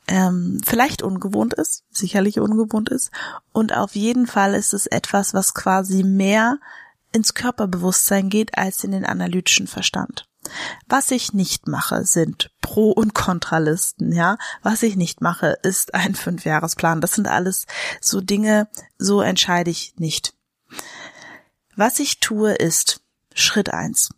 ähm, 0.07 0.61
vielleicht 0.65 1.01
ungewohnt 1.01 1.53
ist, 1.53 1.83
sicherlich 1.91 2.39
ungewohnt 2.39 2.89
ist. 2.89 3.11
Und 3.51 3.75
auf 3.75 3.95
jeden 3.95 4.25
Fall 4.25 4.53
ist 4.53 4.73
es 4.73 4.87
etwas, 4.87 5.33
was 5.33 5.53
quasi 5.53 6.03
mehr 6.03 6.59
ins 7.11 7.33
Körperbewusstsein 7.33 8.29
geht 8.29 8.57
als 8.57 8.83
in 8.83 8.91
den 8.91 9.05
analytischen 9.05 9.67
Verstand. 9.67 10.26
Was 10.87 11.11
ich 11.11 11.33
nicht 11.33 11.67
mache, 11.67 12.05
sind 12.05 12.51
Pro- 12.61 12.91
und 12.91 13.13
Kontralisten, 13.13 14.11
ja. 14.11 14.37
Was 14.61 14.83
ich 14.83 14.95
nicht 14.95 15.21
mache, 15.21 15.57
ist 15.63 15.93
ein 15.93 16.15
Fünfjahresplan. 16.15 17.01
Das 17.01 17.13
sind 17.13 17.27
alles 17.27 17.65
so 18.01 18.21
Dinge, 18.21 18.69
so 18.97 19.21
entscheide 19.21 19.71
ich 19.71 19.95
nicht. 19.97 20.33
Was 21.75 21.99
ich 21.99 22.19
tue, 22.19 22.53
ist 22.53 23.01
Schritt 23.33 23.73
eins. 23.73 24.09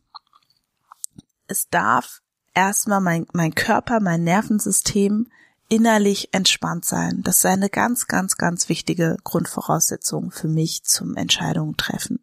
Es 1.48 1.70
darf 1.70 2.22
erstmal 2.54 3.02
mein, 3.02 3.26
mein 3.34 3.56
Körper, 3.56 4.00
mein 4.00 4.24
Nervensystem 4.24 5.28
innerlich 5.70 6.30
entspannt 6.34 6.84
sein. 6.84 7.22
Das 7.24 7.38
ist 7.38 7.46
eine 7.46 7.70
ganz, 7.70 8.08
ganz, 8.08 8.38
ganz 8.38 8.70
wichtige 8.70 9.18
Grundvoraussetzung 9.24 10.32
für 10.32 10.48
mich 10.48 10.84
zum 10.84 11.16
Entscheidungen 11.16 11.78
treffen. 11.78 12.20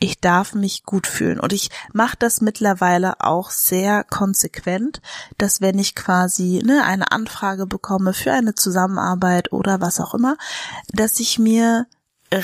Ich 0.00 0.20
darf 0.20 0.54
mich 0.54 0.82
gut 0.82 1.06
fühlen 1.06 1.38
und 1.40 1.52
ich 1.52 1.70
mache 1.92 2.16
das 2.18 2.40
mittlerweile 2.40 3.20
auch 3.20 3.50
sehr 3.50 4.04
konsequent, 4.04 5.00
dass 5.38 5.60
wenn 5.60 5.78
ich 5.78 5.94
quasi 5.94 6.62
ne, 6.64 6.84
eine 6.84 7.12
Anfrage 7.12 7.66
bekomme 7.66 8.12
für 8.12 8.32
eine 8.32 8.54
Zusammenarbeit 8.54 9.52
oder 9.52 9.80
was 9.80 10.00
auch 10.00 10.14
immer, 10.14 10.36
dass 10.92 11.20
ich 11.20 11.38
mir 11.38 11.86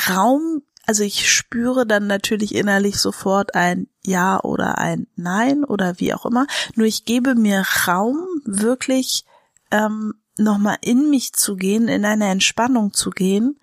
Raum 0.09 0.63
also 0.89 1.03
ich 1.03 1.29
spüre 1.33 1.85
dann 1.85 2.07
natürlich 2.07 2.55
innerlich 2.55 3.01
sofort 3.01 3.57
ein 3.57 3.89
Ja 4.05 4.41
oder 4.41 4.79
ein 4.79 5.09
Nein 5.17 5.65
oder 5.65 5.99
wie 5.99 6.15
auch 6.15 6.25
immer. 6.25 6.47
Nur 6.77 6.87
ich 6.87 7.05
gebe 7.05 7.35
mir 7.35 7.65
Raum, 7.89 8.25
wirklich 8.45 9.25
ähm, 9.73 10.15
nochmal 10.39 10.79
in 10.81 11.11
mich 11.11 11.33
zu 11.33 11.57
gehen, 11.57 11.89
in 11.89 12.05
eine 12.05 12.29
Entspannung 12.29 12.93
zu 12.93 13.11
gehen, 13.11 13.59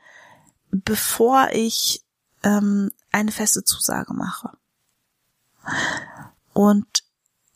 bevor 0.71 1.49
ich 1.51 2.03
ähm, 2.43 2.91
eine 3.11 3.31
feste 3.31 3.63
Zusage 3.63 4.13
mache. 4.13 4.51
Und 6.53 6.87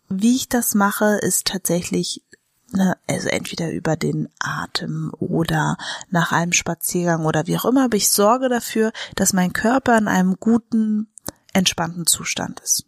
wie 0.10 0.36
ich 0.36 0.50
das 0.50 0.76
mache, 0.76 1.20
ist 1.22 1.48
tatsächlich 1.48 2.24
ne, 2.72 2.98
also 3.08 3.28
entweder 3.30 3.72
über 3.72 3.96
den 3.96 4.30
Atem 4.40 5.12
oder 5.20 5.78
nach 6.10 6.32
einem 6.32 6.54
Spaziergang 6.54 7.26
oder 7.26 7.48
wie 7.48 7.58
auch 7.58 7.66
immer, 7.66 7.86
aber 7.86 7.98
ich 7.98 8.10
sorge 8.10 8.50
dafür, 8.50 8.92
dass 9.16 9.34
mein 9.34 9.54
Körper 9.54 9.98
in 9.98 10.08
einem 10.08 10.38
guten, 10.40 11.12
entspannten 11.54 12.06
Zustand 12.06 12.60
ist. 12.60 12.86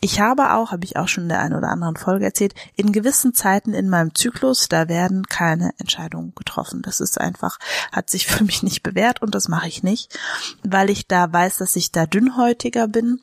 Ich 0.00 0.20
habe 0.20 0.52
auch, 0.52 0.72
habe 0.72 0.84
ich 0.84 0.96
auch 0.96 1.08
schon 1.08 1.24
in 1.24 1.28
der 1.28 1.40
einen 1.40 1.54
oder 1.54 1.68
anderen 1.68 1.96
Folge 1.96 2.24
erzählt, 2.24 2.54
in 2.76 2.92
gewissen 2.92 3.34
Zeiten 3.34 3.74
in 3.74 3.88
meinem 3.88 4.14
Zyklus, 4.14 4.68
da 4.68 4.88
werden 4.88 5.24
keine 5.26 5.72
Entscheidungen 5.78 6.34
getroffen. 6.34 6.82
Das 6.82 7.00
ist 7.00 7.20
einfach, 7.20 7.58
hat 7.90 8.10
sich 8.10 8.26
für 8.28 8.44
mich 8.44 8.62
nicht 8.62 8.82
bewährt 8.82 9.22
und 9.22 9.34
das 9.34 9.48
mache 9.48 9.68
ich 9.68 9.82
nicht, 9.82 10.18
weil 10.62 10.90
ich 10.90 11.06
da 11.06 11.32
weiß, 11.32 11.58
dass 11.58 11.76
ich 11.76 11.92
da 11.92 12.06
dünnhäutiger 12.06 12.88
bin 12.88 13.20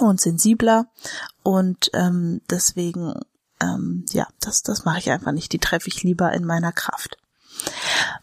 und 0.00 0.20
sensibler 0.20 0.86
und 1.42 1.90
ähm, 1.94 2.42
deswegen 2.50 3.14
ähm, 3.60 4.04
ja, 4.10 4.26
das, 4.40 4.62
das 4.62 4.84
mache 4.84 4.98
ich 4.98 5.10
einfach 5.10 5.32
nicht. 5.32 5.52
Die 5.52 5.58
treffe 5.58 5.88
ich 5.88 6.02
lieber 6.02 6.32
in 6.32 6.44
meiner 6.44 6.72
Kraft. 6.72 7.16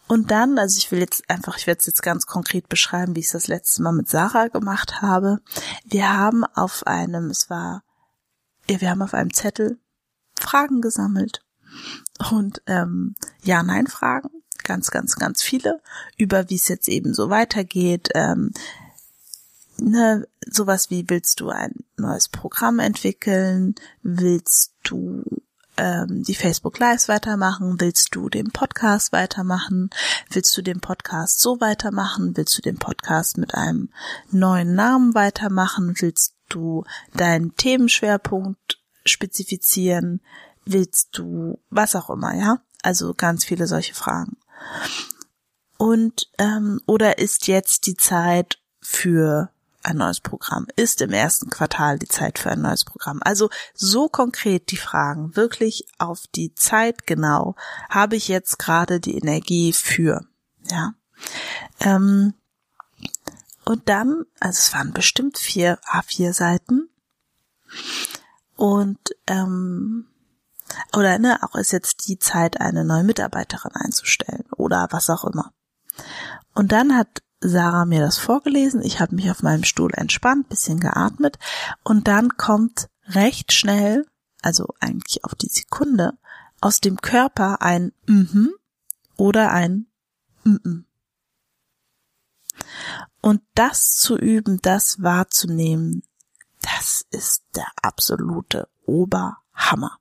Und 0.08 0.30
dann, 0.30 0.58
also 0.58 0.78
ich 0.78 0.90
will 0.92 1.00
jetzt 1.00 1.28
einfach, 1.28 1.58
ich 1.58 1.66
werde 1.66 1.80
es 1.80 1.86
jetzt 1.86 2.02
ganz 2.02 2.26
konkret 2.26 2.68
beschreiben, 2.68 3.16
wie 3.16 3.20
ich 3.20 3.26
es 3.26 3.32
das 3.32 3.48
letzte 3.48 3.82
Mal 3.82 3.92
mit 3.92 4.08
Sarah 4.08 4.48
gemacht 4.48 5.02
habe. 5.02 5.40
Wir 5.84 6.12
haben 6.12 6.44
auf 6.44 6.86
einem, 6.86 7.30
es 7.30 7.50
war, 7.50 7.82
ja, 8.68 8.80
wir 8.80 8.90
haben 8.90 9.02
auf 9.02 9.14
einem 9.14 9.32
Zettel 9.32 9.78
Fragen 10.38 10.80
gesammelt 10.80 11.42
und 12.30 12.62
ähm, 12.66 13.14
Ja-Nein-Fragen, 13.42 14.30
ganz, 14.62 14.90
ganz, 14.90 15.16
ganz 15.16 15.42
viele 15.42 15.80
über, 16.16 16.50
wie 16.50 16.56
es 16.56 16.68
jetzt 16.68 16.88
eben 16.88 17.14
so 17.14 17.30
weitergeht. 17.30 18.10
Ähm, 18.14 18.52
ne, 19.78 20.26
sowas 20.48 20.90
wie 20.90 21.08
willst 21.08 21.40
du 21.40 21.50
ein 21.50 21.84
neues 21.96 22.28
Programm 22.28 22.78
entwickeln, 22.78 23.74
willst 24.02 24.74
du 24.82 25.24
ähm, 25.76 26.22
die 26.22 26.34
Facebook 26.34 26.78
Lives 26.78 27.08
weitermachen, 27.08 27.80
willst 27.80 28.14
du 28.14 28.28
den 28.28 28.50
Podcast 28.50 29.12
weitermachen, 29.12 29.90
willst 30.30 30.56
du 30.56 30.62
den 30.62 30.80
Podcast 30.80 31.40
so 31.40 31.60
weitermachen, 31.60 32.36
willst 32.36 32.56
du 32.58 32.62
den 32.62 32.76
Podcast 32.76 33.38
mit 33.38 33.54
einem 33.54 33.90
neuen 34.30 34.74
Namen 34.74 35.14
weitermachen, 35.14 35.94
willst 35.98 36.34
du 36.48 36.84
deinen 37.14 37.54
Themenschwerpunkt 37.56 38.80
spezifizieren, 39.04 40.20
willst 40.64 41.16
du 41.18 41.58
was 41.70 41.94
auch 41.94 42.10
immer, 42.10 42.34
ja? 42.34 42.60
Also 42.82 43.14
ganz 43.14 43.44
viele 43.44 43.66
solche 43.66 43.94
Fragen. 43.94 44.36
Und 45.76 46.30
ähm, 46.38 46.80
oder 46.86 47.18
ist 47.18 47.48
jetzt 47.48 47.86
die 47.86 47.96
Zeit 47.96 48.58
für 48.80 49.50
ein 49.86 49.96
neues 49.96 50.20
Programm? 50.20 50.66
Ist 50.76 51.00
im 51.00 51.12
ersten 51.12 51.50
Quartal 51.50 51.98
die 51.98 52.08
Zeit 52.08 52.38
für 52.38 52.50
ein 52.50 52.60
neues 52.60 52.84
Programm? 52.84 53.20
Also 53.22 53.50
so 53.74 54.08
konkret 54.08 54.70
die 54.70 54.76
Fragen, 54.76 55.36
wirklich 55.36 55.86
auf 55.98 56.24
die 56.34 56.54
Zeit 56.54 57.06
genau, 57.06 57.54
habe 57.88 58.16
ich 58.16 58.28
jetzt 58.28 58.58
gerade 58.58 59.00
die 59.00 59.16
Energie 59.16 59.72
für, 59.72 60.26
ja. 60.70 60.94
Ähm, 61.80 62.34
und 63.64 63.88
dann, 63.88 64.24
also 64.38 64.58
es 64.58 64.72
waren 64.74 64.92
bestimmt 64.92 65.38
vier 65.38 65.80
A4 65.82 66.32
Seiten 66.32 66.88
und 68.54 68.98
ähm, 69.26 70.06
oder 70.92 71.18
ne, 71.18 71.38
auch 71.42 71.54
ist 71.54 71.72
jetzt 71.72 72.08
die 72.08 72.18
Zeit, 72.18 72.60
eine 72.60 72.84
neue 72.84 73.04
Mitarbeiterin 73.04 73.72
einzustellen 73.74 74.44
oder 74.56 74.88
was 74.90 75.10
auch 75.10 75.24
immer. 75.24 75.52
Und 76.54 76.72
dann 76.72 76.96
hat 76.96 77.22
Sarah 77.40 77.84
mir 77.84 78.00
das 78.00 78.18
vorgelesen, 78.18 78.82
ich 78.82 79.00
habe 79.00 79.14
mich 79.14 79.30
auf 79.30 79.42
meinem 79.42 79.64
Stuhl 79.64 79.92
entspannt, 79.94 80.48
bisschen 80.48 80.80
geatmet 80.80 81.38
und 81.84 82.08
dann 82.08 82.36
kommt 82.36 82.88
recht 83.08 83.52
schnell, 83.52 84.06
also 84.42 84.68
eigentlich 84.80 85.24
auf 85.24 85.34
die 85.34 85.48
Sekunde, 85.48 86.14
aus 86.60 86.80
dem 86.80 87.00
Körper 87.00 87.62
ein 87.62 87.92
mhm 88.06 88.54
oder 89.16 89.52
ein 89.52 89.86
mhm. 90.44 90.86
Und 93.20 93.42
das 93.54 93.90
zu 93.90 94.16
üben, 94.16 94.60
das 94.62 95.02
wahrzunehmen, 95.02 96.02
das 96.62 97.04
ist 97.10 97.44
der 97.54 97.66
absolute 97.82 98.68
Oberhammer. 98.84 99.98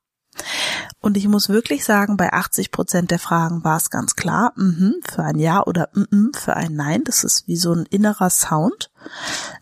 Und 1.06 1.18
ich 1.18 1.28
muss 1.28 1.50
wirklich 1.50 1.86
sagen, 1.86 2.18
bei 2.18 2.34
80 2.34 2.72
Prozent 2.72 3.12
der 3.12 3.20
Fragen 3.20 3.64
war 3.64 3.78
es 3.78 3.92
ganz 3.92 4.16
klar, 4.16 4.54
mhm, 4.56 4.96
für 5.08 5.22
ein 5.22 5.38
Ja 5.38 5.64
oder 5.64 5.90
mhm, 5.94 6.32
für 6.34 6.56
ein 6.56 6.74
Nein. 6.74 7.04
Das 7.04 7.24
ist 7.24 7.48
wie 7.48 7.58
so 7.58 7.74
ein 7.74 7.86
innerer 7.86 8.32
Sound. 8.32 8.90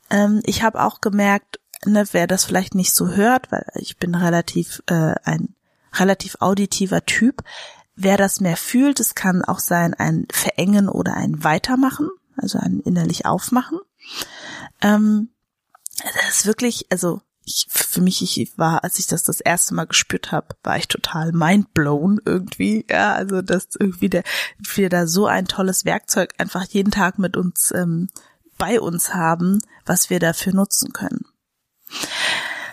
Ähm, 0.10 0.40
ich 0.46 0.64
habe 0.64 0.82
auch 0.82 1.02
gemerkt, 1.02 1.60
ne, 1.84 2.06
wer 2.14 2.28
das 2.28 2.46
vielleicht 2.46 2.76
nicht 2.76 2.94
so 2.94 3.10
hört, 3.10 3.52
weil 3.52 3.66
ich 3.76 3.98
bin 3.98 4.16
relativ 4.16 4.84
äh, 4.86 5.16
ein 5.26 5.54
relativ 5.94 6.38
auditiver 6.40 7.06
Typ. 7.06 7.44
Wer 7.94 8.16
das 8.16 8.40
mehr 8.40 8.56
fühlt, 8.56 9.02
es 9.02 9.14
kann 9.14 9.44
auch 9.44 9.60
sein 9.60 9.94
ein 9.94 10.28
Verengen 10.32 10.88
oder 10.88 11.16
ein 11.16 11.44
Weitermachen, 11.44 12.10
also 12.38 12.58
ein 12.58 12.80
innerlich 12.80 13.26
Aufmachen. 13.26 13.80
Ähm, 14.82 15.28
das 15.98 16.38
ist 16.38 16.46
wirklich, 16.46 16.86
also 16.90 17.22
ich, 17.46 17.68
für 17.70 18.02
mich, 18.02 18.22
ich 18.22 18.58
war, 18.58 18.84
als 18.84 19.00
ich 19.00 19.08
das 19.08 19.24
das 19.24 19.42
erste 19.42 19.74
Mal 19.74 19.86
gespürt 19.86 20.32
habe, 20.32 20.56
war 20.64 20.78
ich 20.78 20.88
total 20.88 21.32
mindblown 21.32 22.20
irgendwie. 22.26 22.86
Ja, 22.90 23.14
also 23.14 23.42
dass 23.42 23.70
irgendwie 23.80 24.10
der, 24.10 24.24
wir 24.58 24.90
da 24.90 25.08
so 25.08 25.28
ein 25.28 25.46
tolles 25.46 25.86
Werkzeug 25.86 26.34
einfach 26.38 26.66
jeden 26.66 26.92
Tag 26.92 27.20
mit 27.20 27.38
uns 27.38 27.72
ähm, 27.76 28.10
bei 28.58 28.80
uns 28.80 29.14
haben, 29.14 29.62
was 29.86 30.10
wir 30.10 30.20
dafür 30.20 30.54
nutzen 30.54 30.94
können. 30.94 31.26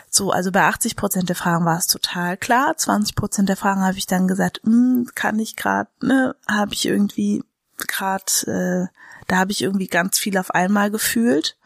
So, 0.09 0.31
also 0.31 0.51
bei 0.51 0.63
80 0.65 0.97
Prozent 0.97 1.29
der 1.29 1.37
Fragen 1.37 1.65
war 1.65 1.79
es 1.79 1.87
total 1.87 2.37
klar. 2.37 2.77
20 2.77 3.15
Prozent 3.15 3.49
der 3.49 3.57
Fragen 3.57 3.83
habe 3.83 3.97
ich 3.97 4.07
dann 4.07 4.27
gesagt, 4.27 4.61
hm, 4.65 5.09
kann 5.15 5.39
ich 5.39 5.57
gerade, 5.57 5.89
ne, 6.03 6.35
habe 6.49 6.75
ich 6.75 6.87
irgendwie 6.87 7.45
gerade 7.87 8.91
äh, 8.91 8.97
da 9.31 9.37
habe 9.37 9.53
ich 9.53 9.63
irgendwie 9.63 9.87
ganz 9.87 10.19
viel 10.19 10.37
auf 10.39 10.51
einmal 10.51 10.91
gefühlt. 10.91 11.57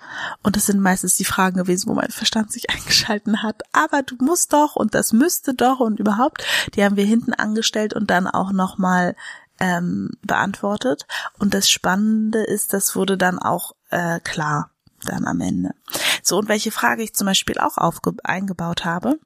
Und 0.42 0.54
das 0.54 0.66
sind 0.66 0.80
meistens 0.80 1.16
die 1.16 1.24
Fragen 1.24 1.56
gewesen, 1.56 1.88
wo 1.88 1.94
mein 1.94 2.10
Verstand 2.10 2.52
sich 2.52 2.68
eingeschalten 2.74 3.42
hat. 3.42 3.62
Aber 3.72 4.02
du 4.02 4.16
musst 4.18 4.52
doch 4.52 4.76
und 4.76 4.94
das 4.94 5.14
müsste 5.14 5.54
doch 5.54 5.80
und 5.80 5.98
überhaupt. 5.98 6.44
Die 6.74 6.84
haben 6.84 6.96
wir 6.96 7.06
hinten 7.06 7.32
angestellt 7.32 7.94
und 7.94 8.10
dann 8.10 8.26
auch 8.26 8.52
nochmal 8.52 9.16
ähm, 9.60 10.10
beantwortet. 10.20 11.06
Und 11.38 11.54
das 11.54 11.70
Spannende 11.70 12.42
ist, 12.44 12.74
das 12.74 12.96
wurde 12.96 13.16
dann 13.16 13.38
auch 13.38 13.72
äh, 13.88 14.20
klar 14.20 14.70
dann 15.06 15.26
am 15.26 15.40
Ende. 15.40 15.74
So, 16.22 16.36
und 16.36 16.48
welche 16.48 16.70
Frage 16.70 17.02
ich 17.02 17.14
zum 17.14 17.26
Beispiel 17.26 17.58
auch 17.58 17.78
aufge 17.78 18.12
eingebaut 18.24 18.84
habe, 18.84 19.18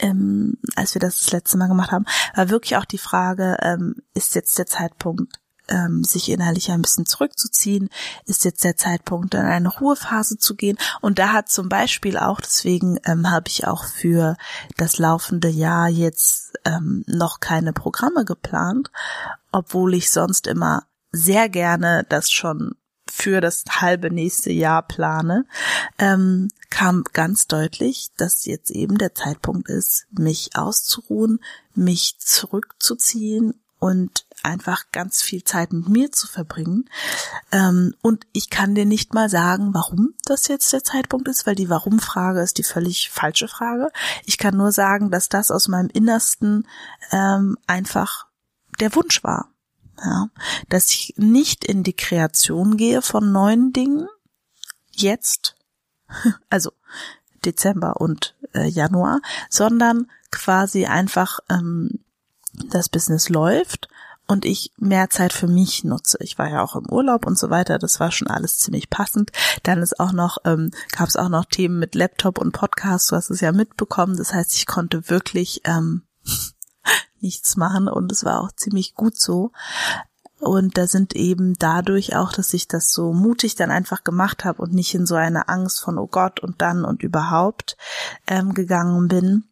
ähm, 0.00 0.58
als 0.76 0.94
wir 0.94 1.00
das 1.00 1.18
das 1.20 1.32
letzte 1.32 1.56
Mal 1.56 1.68
gemacht 1.68 1.92
haben, 1.92 2.04
war 2.34 2.50
wirklich 2.50 2.76
auch 2.76 2.84
die 2.84 2.98
Frage, 2.98 3.56
ähm, 3.62 3.96
ist 4.12 4.34
jetzt 4.34 4.58
der 4.58 4.66
Zeitpunkt 4.66 5.38
ähm, 5.68 6.04
sich 6.04 6.30
innerlich 6.30 6.70
ein 6.70 6.82
bisschen 6.82 7.06
zurückzuziehen, 7.06 7.90
ist 8.26 8.44
jetzt 8.44 8.64
der 8.64 8.76
Zeitpunkt, 8.76 9.34
in 9.34 9.40
eine 9.40 9.68
Ruhephase 9.68 10.38
zu 10.38 10.54
gehen. 10.54 10.78
Und 11.00 11.18
da 11.18 11.32
hat 11.32 11.48
zum 11.48 11.68
Beispiel 11.68 12.16
auch, 12.16 12.40
deswegen 12.40 12.98
ähm, 13.04 13.30
habe 13.30 13.48
ich 13.48 13.66
auch 13.66 13.84
für 13.84 14.36
das 14.76 14.98
laufende 14.98 15.48
Jahr 15.48 15.88
jetzt 15.88 16.58
ähm, 16.64 17.04
noch 17.06 17.40
keine 17.40 17.72
Programme 17.72 18.24
geplant, 18.24 18.90
obwohl 19.52 19.94
ich 19.94 20.10
sonst 20.10 20.46
immer 20.46 20.84
sehr 21.12 21.48
gerne 21.48 22.04
das 22.08 22.30
schon 22.30 22.74
für 23.10 23.40
das 23.40 23.64
halbe 23.68 24.10
nächste 24.10 24.52
Jahr 24.52 24.82
plane, 24.82 25.46
ähm, 25.98 26.48
kam 26.70 27.04
ganz 27.12 27.46
deutlich, 27.46 28.10
dass 28.16 28.44
jetzt 28.44 28.70
eben 28.70 28.98
der 28.98 29.14
Zeitpunkt 29.14 29.68
ist, 29.68 30.06
mich 30.10 30.50
auszuruhen, 30.54 31.40
mich 31.74 32.16
zurückzuziehen 32.18 33.54
und 33.78 34.26
einfach 34.44 34.84
ganz 34.92 35.22
viel 35.22 35.44
Zeit 35.44 35.72
mit 35.72 35.88
mir 35.88 36.12
zu 36.12 36.26
verbringen. 36.26 36.88
Ähm, 37.52 37.94
und 38.02 38.26
ich 38.32 38.50
kann 38.50 38.74
dir 38.74 38.86
nicht 38.86 39.14
mal 39.14 39.28
sagen, 39.28 39.74
warum 39.74 40.14
das 40.24 40.48
jetzt 40.48 40.72
der 40.72 40.84
Zeitpunkt 40.84 41.28
ist, 41.28 41.46
weil 41.46 41.54
die 41.54 41.70
Warum-Frage 41.70 42.40
ist 42.40 42.58
die 42.58 42.64
völlig 42.64 43.10
falsche 43.10 43.48
Frage. 43.48 43.90
Ich 44.24 44.38
kann 44.38 44.56
nur 44.56 44.72
sagen, 44.72 45.10
dass 45.10 45.28
das 45.28 45.50
aus 45.50 45.68
meinem 45.68 45.90
Innersten 45.90 46.66
ähm, 47.10 47.56
einfach 47.66 48.26
der 48.80 48.94
Wunsch 48.94 49.22
war. 49.24 49.50
Ja, 50.00 50.28
dass 50.68 50.90
ich 50.90 51.14
nicht 51.16 51.64
in 51.64 51.82
die 51.82 51.96
Kreation 51.96 52.76
gehe 52.76 53.02
von 53.02 53.32
neuen 53.32 53.72
Dingen 53.72 54.06
jetzt, 54.92 55.56
also 56.50 56.70
Dezember 57.44 58.00
und 58.00 58.36
äh, 58.54 58.68
Januar, 58.68 59.20
sondern 59.50 60.08
quasi 60.30 60.86
einfach 60.86 61.40
ähm, 61.50 62.04
das 62.52 62.88
Business 62.88 63.28
läuft 63.28 63.88
und 64.28 64.44
ich 64.44 64.72
mehr 64.76 65.10
Zeit 65.10 65.32
für 65.32 65.48
mich 65.48 65.84
nutze. 65.84 66.18
Ich 66.20 66.38
war 66.38 66.48
ja 66.48 66.62
auch 66.62 66.76
im 66.76 66.90
Urlaub 66.90 67.26
und 67.26 67.38
so 67.38 67.50
weiter, 67.50 67.78
das 67.78 67.98
war 67.98 68.12
schon 68.12 68.28
alles 68.28 68.58
ziemlich 68.58 68.90
passend. 68.90 69.32
Dann 69.62 69.82
ist 69.82 69.98
auch 69.98 70.12
noch, 70.12 70.38
ähm, 70.44 70.70
gab 70.96 71.08
es 71.08 71.16
auch 71.16 71.30
noch 71.30 71.46
Themen 71.46 71.78
mit 71.78 71.94
Laptop 71.94 72.38
und 72.38 72.52
Podcast, 72.52 73.10
du 73.10 73.16
hast 73.16 73.30
es 73.30 73.40
ja 73.40 73.52
mitbekommen. 73.52 74.16
Das 74.16 74.34
heißt, 74.34 74.54
ich 74.54 74.66
konnte 74.66 75.08
wirklich 75.08 75.62
ähm, 75.64 76.02
nichts 77.20 77.56
machen 77.56 77.88
und 77.88 78.12
es 78.12 78.24
war 78.24 78.42
auch 78.42 78.52
ziemlich 78.52 78.94
gut 78.94 79.18
so. 79.18 79.50
Und 80.40 80.78
da 80.78 80.86
sind 80.86 81.16
eben 81.16 81.54
dadurch 81.58 82.14
auch, 82.14 82.32
dass 82.32 82.54
ich 82.54 82.68
das 82.68 82.92
so 82.92 83.12
mutig 83.12 83.56
dann 83.56 83.72
einfach 83.72 84.04
gemacht 84.04 84.44
habe 84.44 84.62
und 84.62 84.72
nicht 84.72 84.94
in 84.94 85.06
so 85.06 85.16
eine 85.16 85.48
Angst 85.48 85.80
von, 85.80 85.98
oh 85.98 86.06
Gott, 86.06 86.38
und 86.38 86.62
dann 86.62 86.84
und 86.84 87.02
überhaupt 87.02 87.76
ähm, 88.28 88.54
gegangen 88.54 89.08
bin, 89.08 89.48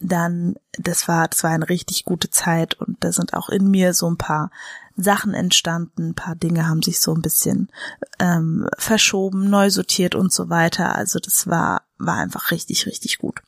dann, 0.00 0.56
das 0.72 1.08
war, 1.08 1.28
das 1.28 1.44
war 1.44 1.50
eine 1.50 1.68
richtig 1.68 2.04
gute 2.04 2.30
Zeit 2.30 2.74
und 2.74 3.02
da 3.02 3.12
sind 3.12 3.34
auch 3.34 3.48
in 3.48 3.70
mir 3.70 3.94
so 3.94 4.08
ein 4.08 4.18
paar 4.18 4.50
Sachen 4.96 5.34
entstanden, 5.34 6.10
ein 6.10 6.14
paar 6.14 6.36
Dinge 6.36 6.68
haben 6.68 6.82
sich 6.82 7.00
so 7.00 7.14
ein 7.14 7.22
bisschen 7.22 7.68
ähm, 8.20 8.68
verschoben, 8.78 9.50
neu 9.50 9.70
sortiert 9.70 10.14
und 10.14 10.32
so 10.32 10.50
weiter. 10.50 10.94
Also 10.94 11.18
das 11.18 11.48
war, 11.48 11.82
war 11.98 12.16
einfach 12.16 12.50
richtig, 12.50 12.86
richtig 12.86 13.18
gut. 13.18 13.42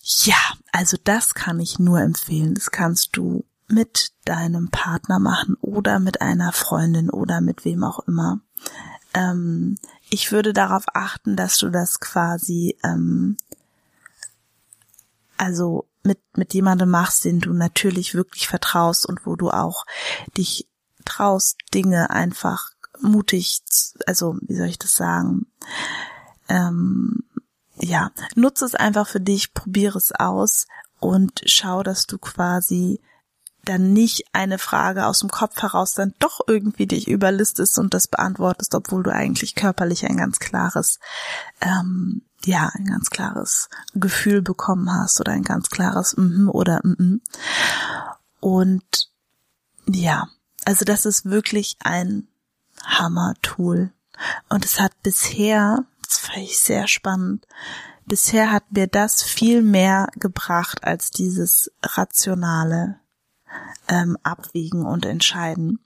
Ja, 0.00 0.38
also 0.72 0.96
das 1.04 1.34
kann 1.34 1.60
ich 1.60 1.78
nur 1.78 2.00
empfehlen. 2.00 2.54
Das 2.54 2.70
kannst 2.70 3.16
du 3.16 3.44
mit 3.68 4.12
deinem 4.24 4.70
Partner 4.70 5.18
machen 5.18 5.56
oder 5.60 6.00
mit 6.00 6.20
einer 6.20 6.52
Freundin 6.52 7.10
oder 7.10 7.40
mit 7.40 7.64
wem 7.64 7.84
auch 7.84 8.00
immer. 8.08 8.40
Ähm, 9.14 9.76
ich 10.10 10.32
würde 10.32 10.52
darauf 10.52 10.84
achten, 10.94 11.36
dass 11.36 11.58
du 11.58 11.68
das 11.68 12.00
quasi 12.00 12.76
ähm, 12.82 13.36
also 15.38 15.88
mit, 16.02 16.20
mit 16.36 16.54
jemandem 16.54 16.90
machst, 16.90 17.24
den 17.24 17.40
du 17.40 17.52
natürlich 17.52 18.14
wirklich 18.14 18.48
vertraust 18.48 19.06
und 19.06 19.26
wo 19.26 19.36
du 19.36 19.50
auch 19.50 19.84
dich 20.36 20.68
traust, 21.04 21.58
Dinge 21.74 22.10
einfach 22.10 22.70
mutig, 23.00 23.62
also 24.06 24.36
wie 24.42 24.56
soll 24.56 24.66
ich 24.66 24.78
das 24.78 24.96
sagen, 24.96 25.46
ähm, 26.48 27.24
ja, 27.76 28.10
nutze 28.34 28.64
es 28.64 28.74
einfach 28.74 29.08
für 29.08 29.20
dich, 29.20 29.54
probiere 29.54 29.98
es 29.98 30.12
aus 30.12 30.66
und 30.98 31.42
schau, 31.46 31.82
dass 31.82 32.06
du 32.06 32.18
quasi 32.18 33.00
dann 33.64 33.92
nicht 33.92 34.24
eine 34.32 34.58
Frage 34.58 35.06
aus 35.06 35.20
dem 35.20 35.30
Kopf 35.30 35.60
heraus 35.60 35.92
dann 35.92 36.14
doch 36.18 36.40
irgendwie 36.46 36.86
dich 36.86 37.06
überlistest 37.06 37.78
und 37.78 37.92
das 37.92 38.08
beantwortest, 38.08 38.74
obwohl 38.74 39.02
du 39.02 39.12
eigentlich 39.12 39.54
körperlich 39.54 40.06
ein 40.06 40.16
ganz 40.16 40.38
klares 40.38 40.98
ähm, 41.60 42.22
ja, 42.44 42.70
ein 42.74 42.84
ganz 42.84 43.10
klares 43.10 43.68
Gefühl 43.94 44.42
bekommen 44.42 44.90
hast 44.92 45.20
oder 45.20 45.32
ein 45.32 45.42
ganz 45.42 45.70
klares 45.70 46.16
mhm 46.16 46.48
oder 46.48 46.80
mhm. 46.84 47.20
Und 48.40 49.10
ja, 49.86 50.28
also 50.64 50.84
das 50.84 51.06
ist 51.06 51.24
wirklich 51.24 51.76
ein 51.80 52.28
Hammer-Tool. 52.84 53.92
Und 54.48 54.64
es 54.64 54.80
hat 54.80 54.92
bisher, 55.02 55.84
das 56.02 56.18
fand 56.18 56.38
ich 56.38 56.58
sehr 56.58 56.88
spannend, 56.88 57.46
bisher 58.06 58.52
hat 58.52 58.70
mir 58.72 58.86
das 58.86 59.22
viel 59.22 59.62
mehr 59.62 60.08
gebracht 60.14 60.84
als 60.84 61.10
dieses 61.10 61.72
rationale 61.82 63.00
ähm, 63.88 64.16
Abwägen 64.22 64.86
und 64.86 65.06
Entscheiden. 65.06 65.80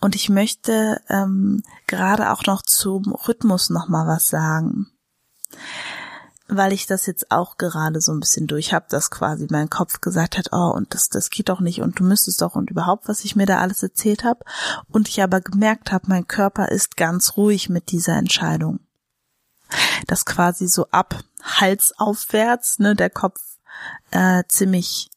Und 0.00 0.14
ich 0.14 0.28
möchte 0.28 1.00
ähm, 1.08 1.62
gerade 1.86 2.30
auch 2.30 2.44
noch 2.44 2.62
zum 2.62 3.12
Rhythmus 3.12 3.70
noch 3.70 3.88
mal 3.88 4.06
was 4.06 4.28
sagen 4.28 4.92
weil 6.50 6.72
ich 6.72 6.86
das 6.86 7.06
jetzt 7.06 7.30
auch 7.30 7.56
gerade 7.56 8.00
so 8.00 8.12
ein 8.12 8.20
bisschen 8.20 8.46
durch 8.46 8.72
habe, 8.74 8.86
dass 8.88 9.10
quasi 9.10 9.46
mein 9.50 9.70
Kopf 9.70 10.00
gesagt 10.00 10.36
hat, 10.36 10.48
oh, 10.52 10.72
und 10.74 10.94
das, 10.94 11.08
das 11.08 11.30
geht 11.30 11.48
doch 11.48 11.60
nicht 11.60 11.80
und 11.80 11.98
du 11.98 12.04
müsstest 12.04 12.42
doch 12.42 12.54
und 12.54 12.70
überhaupt, 12.70 13.08
was 13.08 13.24
ich 13.24 13.36
mir 13.36 13.46
da 13.46 13.58
alles 13.58 13.82
erzählt 13.82 14.24
habe. 14.24 14.44
Und 14.88 15.08
ich 15.08 15.22
aber 15.22 15.40
gemerkt 15.40 15.92
habe, 15.92 16.06
mein 16.08 16.26
Körper 16.26 16.68
ist 16.68 16.96
ganz 16.96 17.36
ruhig 17.36 17.68
mit 17.68 17.90
dieser 17.90 18.16
Entscheidung. 18.16 18.80
Dass 20.06 20.26
quasi 20.26 20.66
so 20.66 20.86
ab 20.90 21.22
Hals 21.42 21.94
aufwärts, 21.96 22.78
ne, 22.80 22.96
der 22.96 23.10
Kopf 23.10 23.40
äh, 24.10 24.42
ziemlich 24.48 25.10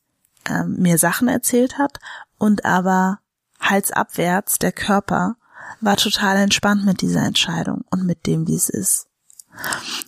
äh, 0.45 0.63
mir 0.63 0.97
Sachen 0.97 1.27
erzählt 1.27 1.77
hat 1.77 1.99
und 2.37 2.65
aber 2.65 3.19
Hals 3.59 3.91
abwärts 3.91 4.59
der 4.59 4.71
Körper 4.71 5.35
war 5.81 5.97
total 5.97 6.37
entspannt 6.37 6.85
mit 6.85 7.01
dieser 7.01 7.23
Entscheidung 7.23 7.83
und 7.89 8.05
mit 8.05 8.27
dem, 8.27 8.47
wie 8.47 8.55
es 8.55 8.69
ist 8.69 9.07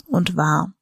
und 0.07 0.37
war. 0.37 0.74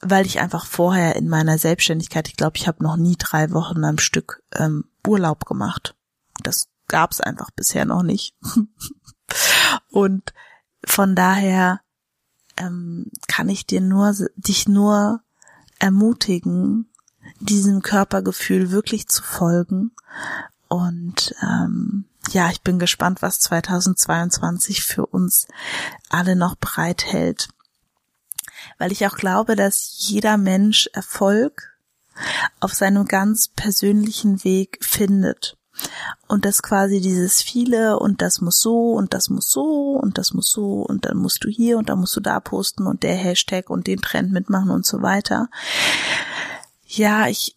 Weil 0.00 0.26
ich 0.26 0.40
einfach 0.40 0.66
vorher 0.66 1.16
in 1.16 1.28
meiner 1.28 1.58
Selbstständigkeit, 1.58 2.28
ich 2.28 2.36
glaube, 2.36 2.56
ich 2.56 2.68
habe 2.68 2.82
noch 2.82 2.96
nie 2.96 3.16
drei 3.18 3.50
Wochen 3.50 3.84
am 3.84 3.98
Stück 3.98 4.42
ähm, 4.54 4.84
Urlaub 5.06 5.44
gemacht. 5.44 5.96
Das 6.42 6.68
gab's 6.86 7.20
einfach 7.20 7.50
bisher 7.50 7.84
noch 7.84 8.02
nicht. 8.02 8.34
und 9.90 10.32
von 10.84 11.14
daher 11.14 11.80
ähm, 12.56 13.10
kann 13.26 13.48
ich 13.48 13.66
dir 13.66 13.80
nur 13.80 14.14
dich 14.36 14.68
nur 14.68 15.20
ermutigen, 15.78 16.90
diesem 17.40 17.82
Körpergefühl 17.82 18.70
wirklich 18.70 19.08
zu 19.08 19.22
folgen. 19.22 19.92
Und 20.68 21.34
ähm, 21.42 22.04
ja, 22.30 22.50
ich 22.50 22.62
bin 22.62 22.78
gespannt, 22.78 23.22
was 23.22 23.38
2022 23.40 24.82
für 24.82 25.06
uns 25.06 25.46
alle 26.08 26.36
noch 26.36 26.56
bereithält 26.56 27.48
weil 28.78 28.92
ich 28.92 29.06
auch 29.06 29.16
glaube, 29.16 29.56
dass 29.56 29.94
jeder 29.98 30.36
Mensch 30.36 30.88
Erfolg 30.92 31.76
auf 32.60 32.74
seinem 32.74 33.04
ganz 33.06 33.48
persönlichen 33.48 34.42
Weg 34.44 34.78
findet. 34.80 35.56
Und 36.26 36.44
dass 36.44 36.62
quasi 36.62 37.00
dieses 37.00 37.40
viele 37.40 38.00
und 38.00 38.20
das 38.20 38.40
muss 38.40 38.60
so 38.60 38.94
und 38.94 39.14
das 39.14 39.30
muss 39.30 39.50
so 39.52 39.92
und 39.92 40.18
das 40.18 40.34
muss 40.34 40.50
so 40.50 40.82
und 40.82 41.04
dann 41.04 41.16
musst 41.16 41.44
du 41.44 41.48
hier 41.48 41.78
und 41.78 41.88
dann 41.88 42.00
musst 42.00 42.16
du 42.16 42.20
da 42.20 42.40
posten 42.40 42.86
und 42.86 43.04
der 43.04 43.14
Hashtag 43.14 43.70
und 43.70 43.86
den 43.86 44.00
Trend 44.00 44.32
mitmachen 44.32 44.70
und 44.70 44.84
so 44.84 45.02
weiter. 45.02 45.48
Ja, 46.84 47.28
ich 47.28 47.54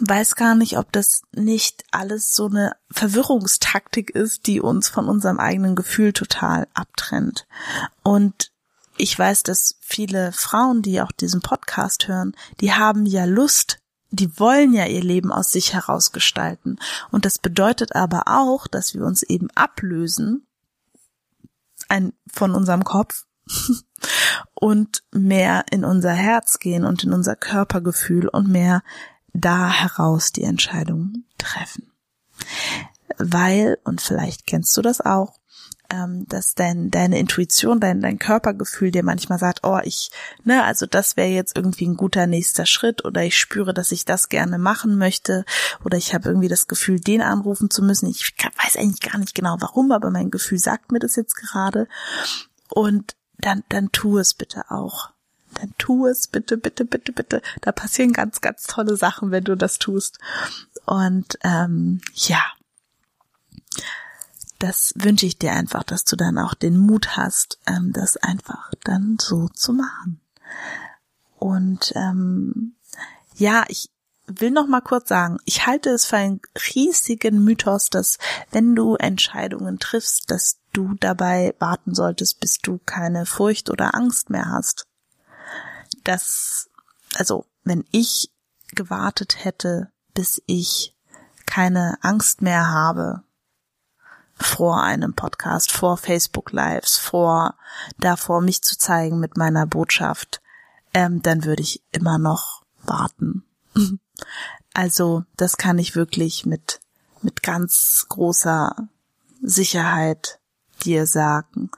weiß 0.00 0.34
gar 0.36 0.54
nicht, 0.54 0.78
ob 0.78 0.92
das 0.92 1.22
nicht 1.32 1.84
alles 1.90 2.34
so 2.34 2.46
eine 2.46 2.72
Verwirrungstaktik 2.90 4.10
ist, 4.10 4.46
die 4.46 4.60
uns 4.60 4.88
von 4.88 5.08
unserem 5.08 5.38
eigenen 5.38 5.76
Gefühl 5.76 6.12
total 6.12 6.68
abtrennt. 6.72 7.46
Und 8.02 8.50
ich 8.98 9.18
weiß, 9.18 9.42
dass 9.44 9.76
viele 9.80 10.32
Frauen, 10.32 10.82
die 10.82 11.00
auch 11.00 11.12
diesen 11.12 11.40
Podcast 11.40 12.08
hören, 12.08 12.34
die 12.60 12.72
haben 12.72 13.06
ja 13.06 13.24
Lust, 13.24 13.78
die 14.10 14.38
wollen 14.38 14.72
ja 14.72 14.86
ihr 14.86 15.02
Leben 15.02 15.32
aus 15.32 15.52
sich 15.52 15.74
heraus 15.74 16.12
gestalten. 16.12 16.76
Und 17.10 17.24
das 17.24 17.38
bedeutet 17.38 17.94
aber 17.94 18.24
auch, 18.26 18.66
dass 18.66 18.94
wir 18.94 19.04
uns 19.04 19.22
eben 19.22 19.50
ablösen 19.54 20.46
ein, 21.88 22.12
von 22.30 22.54
unserem 22.54 22.84
Kopf 22.84 23.26
und 24.54 25.02
mehr 25.12 25.64
in 25.70 25.84
unser 25.84 26.12
Herz 26.12 26.58
gehen 26.58 26.84
und 26.84 27.04
in 27.04 27.12
unser 27.12 27.36
Körpergefühl 27.36 28.28
und 28.28 28.48
mehr 28.48 28.82
da 29.32 29.70
heraus 29.70 30.32
die 30.32 30.44
Entscheidung 30.44 31.24
treffen. 31.38 31.90
Weil, 33.18 33.78
und 33.84 34.00
vielleicht 34.00 34.46
kennst 34.46 34.76
du 34.76 34.82
das 34.82 35.00
auch, 35.00 35.38
ähm, 35.90 36.26
dass 36.28 36.54
dein, 36.54 36.90
deine 36.90 37.18
Intuition, 37.18 37.80
dein, 37.80 38.00
dein 38.00 38.18
Körpergefühl 38.18 38.90
dir 38.90 39.02
manchmal 39.02 39.38
sagt, 39.38 39.60
oh, 39.62 39.78
ich, 39.82 40.10
ne, 40.44 40.64
also 40.64 40.86
das 40.86 41.16
wäre 41.16 41.28
jetzt 41.28 41.56
irgendwie 41.56 41.86
ein 41.86 41.96
guter 41.96 42.26
nächster 42.26 42.66
Schritt 42.66 43.04
oder 43.04 43.22
ich 43.24 43.38
spüre, 43.38 43.72
dass 43.72 43.92
ich 43.92 44.04
das 44.04 44.28
gerne 44.28 44.58
machen 44.58 44.98
möchte 44.98 45.44
oder 45.84 45.96
ich 45.96 46.14
habe 46.14 46.28
irgendwie 46.28 46.48
das 46.48 46.66
Gefühl, 46.66 47.00
den 47.00 47.22
anrufen 47.22 47.70
zu 47.70 47.82
müssen. 47.82 48.08
Ich 48.08 48.34
weiß 48.62 48.76
eigentlich 48.76 49.00
gar 49.00 49.18
nicht 49.18 49.34
genau 49.34 49.56
warum, 49.60 49.92
aber 49.92 50.10
mein 50.10 50.30
Gefühl 50.30 50.58
sagt 50.58 50.92
mir 50.92 50.98
das 50.98 51.16
jetzt 51.16 51.34
gerade. 51.34 51.88
Und 52.70 53.16
dann, 53.38 53.62
dann 53.68 53.90
tu 53.92 54.18
es 54.18 54.34
bitte 54.34 54.70
auch. 54.70 55.10
Dann 55.54 55.72
tu 55.78 56.06
es 56.06 56.26
bitte, 56.26 56.58
bitte, 56.58 56.84
bitte, 56.84 57.12
bitte. 57.12 57.40
Da 57.62 57.72
passieren 57.72 58.12
ganz, 58.12 58.42
ganz 58.42 58.64
tolle 58.64 58.96
Sachen, 58.96 59.30
wenn 59.30 59.44
du 59.44 59.56
das 59.56 59.78
tust. 59.78 60.18
Und 60.84 61.38
ähm, 61.42 62.00
ja 62.14 62.42
das 64.58 64.92
wünsche 64.96 65.26
ich 65.26 65.38
dir 65.38 65.52
einfach, 65.52 65.84
dass 65.84 66.04
du 66.04 66.16
dann 66.16 66.38
auch 66.38 66.54
den 66.54 66.76
Mut 66.76 67.16
hast, 67.16 67.58
ähm, 67.66 67.92
das 67.92 68.16
einfach 68.16 68.72
dann 68.84 69.16
so 69.20 69.48
zu 69.48 69.72
machen. 69.72 70.20
Und 71.38 71.92
ähm, 71.94 72.74
ja, 73.36 73.64
ich 73.68 73.90
will 74.26 74.50
noch 74.50 74.66
mal 74.66 74.80
kurz 74.80 75.08
sagen, 75.08 75.38
ich 75.44 75.66
halte 75.66 75.90
es 75.90 76.04
für 76.04 76.16
einen 76.16 76.40
riesigen 76.74 77.42
Mythos, 77.44 77.88
dass 77.88 78.18
wenn 78.50 78.74
du 78.74 78.96
Entscheidungen 78.96 79.78
triffst, 79.78 80.30
dass 80.30 80.58
du 80.72 80.94
dabei 80.94 81.54
warten 81.58 81.94
solltest, 81.94 82.40
bis 82.40 82.58
du 82.58 82.78
keine 82.84 83.26
Furcht 83.26 83.70
oder 83.70 83.94
Angst 83.94 84.28
mehr 84.28 84.50
hast. 84.50 84.86
Das, 86.04 86.68
also, 87.14 87.46
wenn 87.64 87.84
ich 87.90 88.30
gewartet 88.72 89.44
hätte, 89.44 89.90
bis 90.14 90.42
ich 90.46 90.94
keine 91.46 91.96
Angst 92.02 92.42
mehr 92.42 92.68
habe, 92.68 93.22
vor 94.40 94.82
einem 94.82 95.14
Podcast, 95.14 95.72
vor 95.72 95.96
Facebook 95.96 96.52
Lives, 96.52 96.96
vor 96.96 97.54
davor 97.98 98.40
mich 98.40 98.62
zu 98.62 98.78
zeigen 98.78 99.18
mit 99.20 99.36
meiner 99.36 99.66
Botschaft, 99.66 100.40
ähm, 100.94 101.22
dann 101.22 101.44
würde 101.44 101.62
ich 101.62 101.82
immer 101.92 102.18
noch 102.18 102.62
warten. 102.82 103.44
Also, 104.74 105.24
das 105.36 105.56
kann 105.56 105.78
ich 105.78 105.96
wirklich 105.96 106.46
mit, 106.46 106.78
mit 107.20 107.42
ganz 107.42 108.06
großer 108.08 108.76
Sicherheit 109.42 110.38
dir 110.84 111.06
sagen. 111.06 111.70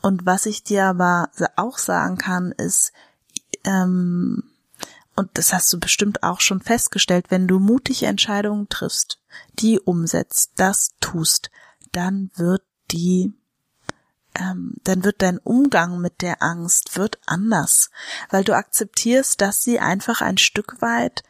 Und 0.00 0.24
was 0.24 0.46
ich 0.46 0.62
dir 0.62 0.86
aber 0.86 1.28
auch 1.56 1.76
sagen 1.76 2.16
kann, 2.16 2.52
ist, 2.52 2.92
ähm, 3.64 4.42
und 5.16 5.30
das 5.34 5.52
hast 5.52 5.72
du 5.72 5.78
bestimmt 5.78 6.22
auch 6.22 6.40
schon 6.40 6.60
festgestellt, 6.60 7.26
wenn 7.28 7.46
du 7.46 7.58
mutige 7.60 8.06
Entscheidungen 8.06 8.68
triffst, 8.68 9.20
die 9.58 9.78
umsetzt, 9.78 10.52
das 10.56 10.94
tust, 11.00 11.50
dann 11.94 12.30
wird 12.34 12.62
die, 12.90 13.32
ähm, 14.34 14.74
dann 14.84 15.04
wird 15.04 15.22
dein 15.22 15.38
Umgang 15.38 16.00
mit 16.00 16.22
der 16.22 16.42
Angst 16.42 16.96
wird 16.96 17.18
anders, 17.26 17.90
weil 18.30 18.44
du 18.44 18.54
akzeptierst, 18.54 19.40
dass 19.40 19.62
sie 19.62 19.80
einfach 19.80 20.20
ein 20.20 20.38
Stück 20.38 20.80
weit 20.80 21.22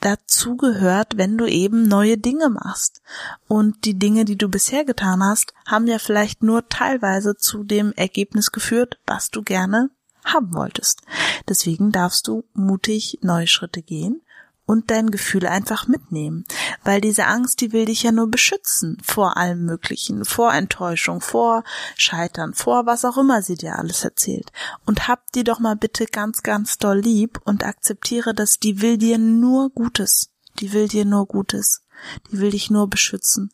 dazu 0.00 0.56
gehört, 0.56 1.16
wenn 1.16 1.38
du 1.38 1.46
eben 1.46 1.88
neue 1.88 2.18
Dinge 2.18 2.50
machst. 2.50 3.00
Und 3.48 3.84
die 3.86 3.98
Dinge, 3.98 4.24
die 4.24 4.36
du 4.36 4.48
bisher 4.48 4.84
getan 4.84 5.24
hast, 5.24 5.54
haben 5.66 5.86
ja 5.86 5.98
vielleicht 5.98 6.42
nur 6.42 6.68
teilweise 6.68 7.36
zu 7.36 7.64
dem 7.64 7.92
Ergebnis 7.92 8.52
geführt, 8.52 8.98
was 9.06 9.30
du 9.30 9.42
gerne 9.42 9.90
haben 10.24 10.54
wolltest. 10.54 11.02
Deswegen 11.48 11.90
darfst 11.90 12.28
du 12.28 12.44
mutig 12.52 13.18
neue 13.22 13.46
Schritte 13.46 13.82
gehen 13.82 14.20
und 14.66 14.90
dein 14.90 15.10
Gefühl 15.10 15.46
einfach 15.46 15.86
mitnehmen. 15.86 16.44
Weil 16.82 17.00
diese 17.00 17.26
Angst, 17.26 17.60
die 17.60 17.72
will 17.72 17.84
dich 17.84 18.02
ja 18.02 18.12
nur 18.12 18.30
beschützen 18.30 18.98
vor 19.02 19.36
allem 19.36 19.64
Möglichen, 19.64 20.24
vor 20.24 20.52
Enttäuschung, 20.52 21.20
vor 21.20 21.64
Scheitern, 21.96 22.54
vor 22.54 22.86
was 22.86 23.04
auch 23.04 23.18
immer 23.18 23.42
sie 23.42 23.56
dir 23.56 23.78
alles 23.78 24.04
erzählt. 24.04 24.52
Und 24.86 25.08
hab 25.08 25.30
die 25.32 25.44
doch 25.44 25.58
mal 25.58 25.76
bitte 25.76 26.06
ganz, 26.06 26.42
ganz 26.42 26.78
doll 26.78 26.98
lieb 26.98 27.40
und 27.44 27.64
akzeptiere, 27.64 28.34
dass 28.34 28.58
die 28.58 28.80
will 28.80 28.98
dir 28.98 29.18
nur 29.18 29.70
Gutes. 29.70 30.30
Die 30.60 30.72
will 30.72 30.88
dir 30.88 31.04
nur 31.04 31.26
Gutes. 31.26 31.82
Die 32.30 32.38
will 32.38 32.50
dich 32.50 32.70
nur 32.70 32.88
beschützen. 32.88 33.50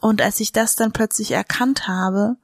Und 0.00 0.20
als 0.20 0.40
ich 0.40 0.52
das 0.52 0.76
dann 0.76 0.92
plötzlich 0.92 1.30
erkannt 1.30 1.88
habe, 1.88 2.36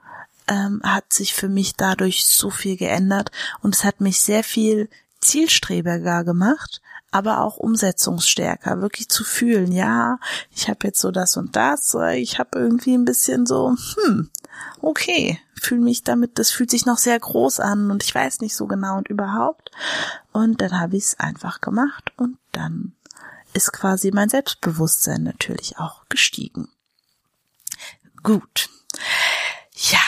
ähm, 0.49 0.81
hat 0.83 1.13
sich 1.13 1.35
für 1.35 1.49
mich 1.49 1.77
dadurch 1.77 2.27
so 2.27 2.51
viel 2.51 2.77
geändert 2.77 3.31
und 3.63 3.75
es 3.75 3.85
hat 3.85 4.01
mich 4.01 4.21
sehr 4.21 4.43
viel 4.43 4.89
zielstrebiger 5.21 6.25
gemacht, 6.25 6.81
aber 7.11 7.41
auch 7.41 7.57
umsetzungsstärker, 7.57 8.81
wirklich 8.81 9.09
zu 9.09 9.25
fühlen, 9.25 9.73
ja, 9.73 10.19
ich 10.55 10.69
habe 10.69 10.87
jetzt 10.87 11.01
so 11.01 11.11
das 11.11 11.37
und 11.37 11.57
das, 11.57 11.97
ich 12.15 12.39
habe 12.39 12.59
irgendwie 12.59 12.95
ein 12.95 13.05
bisschen 13.05 13.47
so, 13.47 13.75
hm, 13.97 14.31
okay, 14.81 15.41
fühle 15.61 15.83
mich 15.83 16.05
damit, 16.05 16.39
das 16.39 16.51
fühlt 16.51 16.71
sich 16.71 16.87
noch 16.87 16.99
sehr 16.99 17.19
groß 17.19 17.61
an 17.61 17.91
und 17.91 18.03
ich 18.03 18.15
weiß 18.15 18.41
nicht 18.41 18.57
so 18.57 18.67
genau 18.67 18.97
und 18.97 19.09
überhaupt. 19.09 19.71
Und 20.33 20.61
dann 20.61 20.79
habe 20.79 20.97
ich 20.97 21.05
es 21.05 21.21
einfach 21.21 21.61
gemacht 21.61 22.13
und 22.17 22.39
dann 22.53 22.95
ist 23.53 23.73
quasi 23.73 24.11
mein 24.13 24.29
Selbstbewusstsein 24.29 25.23
natürlich 25.23 25.79
auch 25.79 26.05
gestiegen. 26.09 26.69
Gut. 28.23 28.69
Ja, 29.75 30.01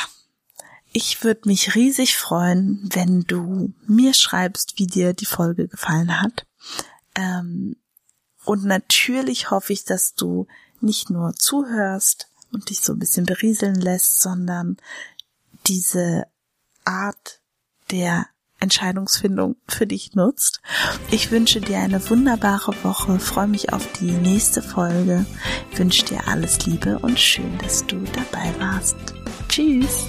ich 0.93 1.25
würde 1.25 1.49
mich 1.49 1.75
riesig 1.75 2.17
freuen, 2.19 2.89
wenn 2.93 3.23
du 3.23 3.73
mir 3.87 4.15
schreibst, 4.15 4.79
wie 4.79 4.87
dir 4.87 5.15
die 5.15 5.27
Folge 5.27 5.69
gefallen 5.69 6.21
hat. 6.21 6.47
Ähm, 7.15 7.77
und 8.45 8.65
natürlich 8.65 9.51
hoffe 9.51 9.73
ich, 9.73 9.85
dass 9.85 10.15
du 10.15 10.47
nicht 10.81 11.11
nur 11.11 11.35
zuhörst 11.35 12.29
und 12.53 12.71
dich 12.71 12.81
so 12.81 12.93
ein 12.93 12.99
bisschen 12.99 13.25
berieseln 13.25 13.77
lässt, 13.77 14.21
sondern 14.21 14.77
diese 15.67 16.25
Art 16.85 17.41
der 17.91 18.27
Entscheidungsfindung 18.59 19.57
für 19.67 19.87
dich 19.87 20.15
nutzt. 20.15 20.61
Ich 21.11 21.31
wünsche 21.31 21.61
dir 21.61 21.79
eine 21.79 22.09
wunderbare 22.11 22.73
Woche, 22.85 23.19
freue 23.19 23.49
mich 23.49 23.73
auf 23.73 23.91
die 24.01 24.13
nächste 24.13 24.63
Folge, 24.63 25.27
wünsche 25.75 26.05
dir 26.05 26.29
alles 26.29 26.65
Liebe 26.67 26.99
und 27.01 27.19
schön, 27.19 27.59
dass 27.59 27.85
du 27.87 27.99
dabei 27.99 28.55
warst. 28.61 28.97
Tschüss! 29.49 30.07